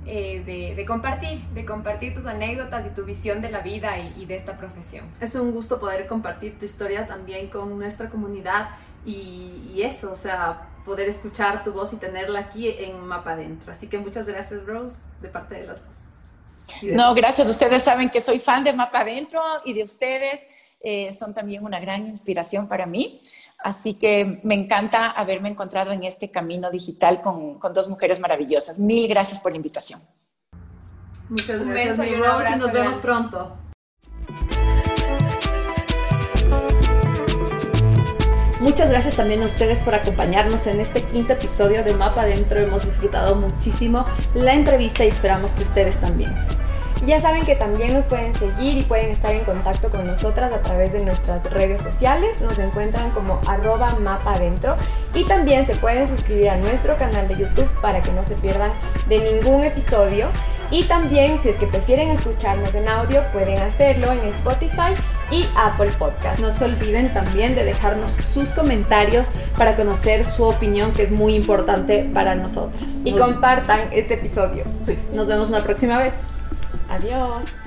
eh, 0.06 0.74
de, 0.76 0.86
compartir, 0.86 1.42
de 1.54 1.66
compartir 1.66 2.14
tus 2.14 2.26
anécdotas 2.26 2.86
y 2.86 2.90
tu 2.90 3.04
visión 3.04 3.42
de 3.42 3.52
la 3.52 3.60
vida 3.60 3.98
y, 4.00 4.14
y 4.18 4.26
de 4.26 4.36
esta 4.36 4.58
profesión. 4.58 5.06
Es 5.20 5.36
un 5.36 5.52
gusto 5.52 5.80
poder 5.80 6.08
compartir 6.08 6.58
tu 6.58 6.66
historia 6.66 7.06
también 7.08 7.50
con 7.50 7.78
nuestra 7.78 8.10
comunidad 8.10 8.70
y, 9.06 9.82
eso, 9.82 10.12
o 10.12 10.16
sea, 10.16 10.68
poder 10.86 11.08
escuchar 11.10 11.64
tu 11.64 11.72
voz 11.72 11.94
y 11.94 11.98
tenerla 11.98 12.40
aquí 12.40 12.68
en 12.68 13.00
Mapa 13.02 13.34
Adentro. 13.34 13.72
Así 13.72 13.88
que 13.88 13.98
muchas 13.98 14.28
gracias, 14.28 14.66
Rose, 14.66 15.08
de 15.22 15.30
parte 15.30 15.56
de 15.56 15.68
las 15.68 15.86
dos. 15.86 15.96
no, 16.84 17.14
gracias. 17.14 17.48
Ustedes 17.48 17.84
saben 17.84 18.10
que 18.10 18.22
soy 18.22 18.40
fan 18.40 18.64
de 18.64 18.74
Mapa 18.74 19.02
Adentro 19.02 19.42
y 19.66 19.74
de 19.74 19.84
ustedes. 19.84 20.48
Eh, 20.82 21.12
son 21.12 21.34
también 21.34 21.64
una 21.64 21.80
gran 21.80 22.08
inspiración 22.08 22.68
para 22.68 22.86
mí. 22.86 23.22
Así 23.62 23.96
que 23.96 24.40
me 24.44 24.56
encanta 24.56 25.12
haberme 25.12 25.50
encontrado 25.50 25.92
en 25.92 26.04
este 26.04 26.32
camino 26.32 26.72
digital 26.72 27.22
con, 27.22 27.60
con 27.60 27.74
dos 27.74 27.90
mujeres 27.90 28.20
maravillosas. 28.20 28.80
Mil 28.80 29.08
gracias 29.08 29.40
por 29.40 29.52
la 29.52 29.58
invitación. 29.58 30.00
Muchas 31.30 31.66
gracias, 31.66 31.98
Rose, 31.98 32.52
y 32.56 32.56
nos 32.58 32.72
vemos 32.72 32.98
pronto. 32.98 33.58
Muchas 38.62 38.90
gracias 38.92 39.16
también 39.16 39.42
a 39.44 39.46
ustedes 39.46 39.80
por 39.82 39.96
acompañarnos 39.96 40.68
en 40.68 40.80
este 40.80 41.02
quinto 41.04 41.34
episodio 41.34 41.84
de 41.84 41.94
Mapa 41.94 42.24
Adentro. 42.24 42.60
Hemos 42.60 42.86
disfrutado 42.86 43.36
muchísimo 43.36 44.06
la 44.34 44.54
entrevista 44.54 45.06
y 45.06 45.10
esperamos 45.10 45.54
que 45.54 45.64
ustedes 45.64 46.00
también. 46.00 46.36
Ya 47.06 47.22
saben 47.22 47.44
que 47.44 47.56
también 47.56 47.94
nos 47.94 48.06
pueden 48.06 48.36
seguir 48.36 48.78
y 48.78 48.84
pueden 48.84 49.10
estar 49.10 49.34
en 49.34 49.44
contacto 49.46 49.90
con 49.90 50.06
nosotras 50.06 50.52
a 50.52 50.62
través 50.62 50.92
de 50.92 51.04
nuestras 51.04 51.44
redes 51.52 51.82
sociales. 51.82 52.42
Nos 52.42 52.60
encuentran 52.60 53.12
como 53.12 53.40
arroba 53.48 53.96
mapa 53.96 54.34
adentro 54.34 54.76
y 55.14 55.24
también 55.26 55.66
se 55.66 55.76
pueden 55.76 56.08
suscribir 56.08 56.50
a 56.50 56.58
nuestro 56.58 56.98
canal 56.98 57.28
de 57.28 57.38
YouTube 57.38 57.70
para 57.82 58.02
que 58.02 58.12
no 58.12 58.24
se 58.24 58.36
pierdan 58.36 58.72
de 59.08 59.20
ningún 59.20 59.64
episodio. 59.64 60.30
Y 60.72 60.84
también 60.84 61.40
si 61.40 61.50
es 61.50 61.58
que 61.58 61.68
prefieren 61.68 62.10
escucharnos 62.10 62.76
en 62.76 62.88
audio 62.88 63.24
pueden 63.32 63.58
hacerlo 63.58 64.12
en 64.12 64.20
Spotify 64.26 64.94
y 65.32 65.46
Apple 65.56 65.92
Podcast. 65.98 66.42
No 66.42 66.52
se 66.52 66.66
olviden 66.66 67.14
también 67.14 67.56
de 67.56 67.66
dejarnos 67.66 68.12
sus 68.12 68.52
comentarios 68.52 69.32
para 69.58 69.76
conocer 69.76 70.26
su 70.26 70.44
opinión 70.44 70.92
que 70.92 71.04
es 71.04 71.12
muy 71.12 71.36
importante 71.36 72.10
para 72.14 72.36
nosotras. 72.36 72.84
Y 73.04 73.14
compartan 73.14 73.82
este 73.92 74.16
episodio. 74.16 74.64
Sí. 74.86 74.98
Nos 75.14 75.28
vemos 75.28 75.50
una 75.50 75.62
próxima 75.62 75.98
vez. 75.98 76.16
Adiós. 76.90 77.59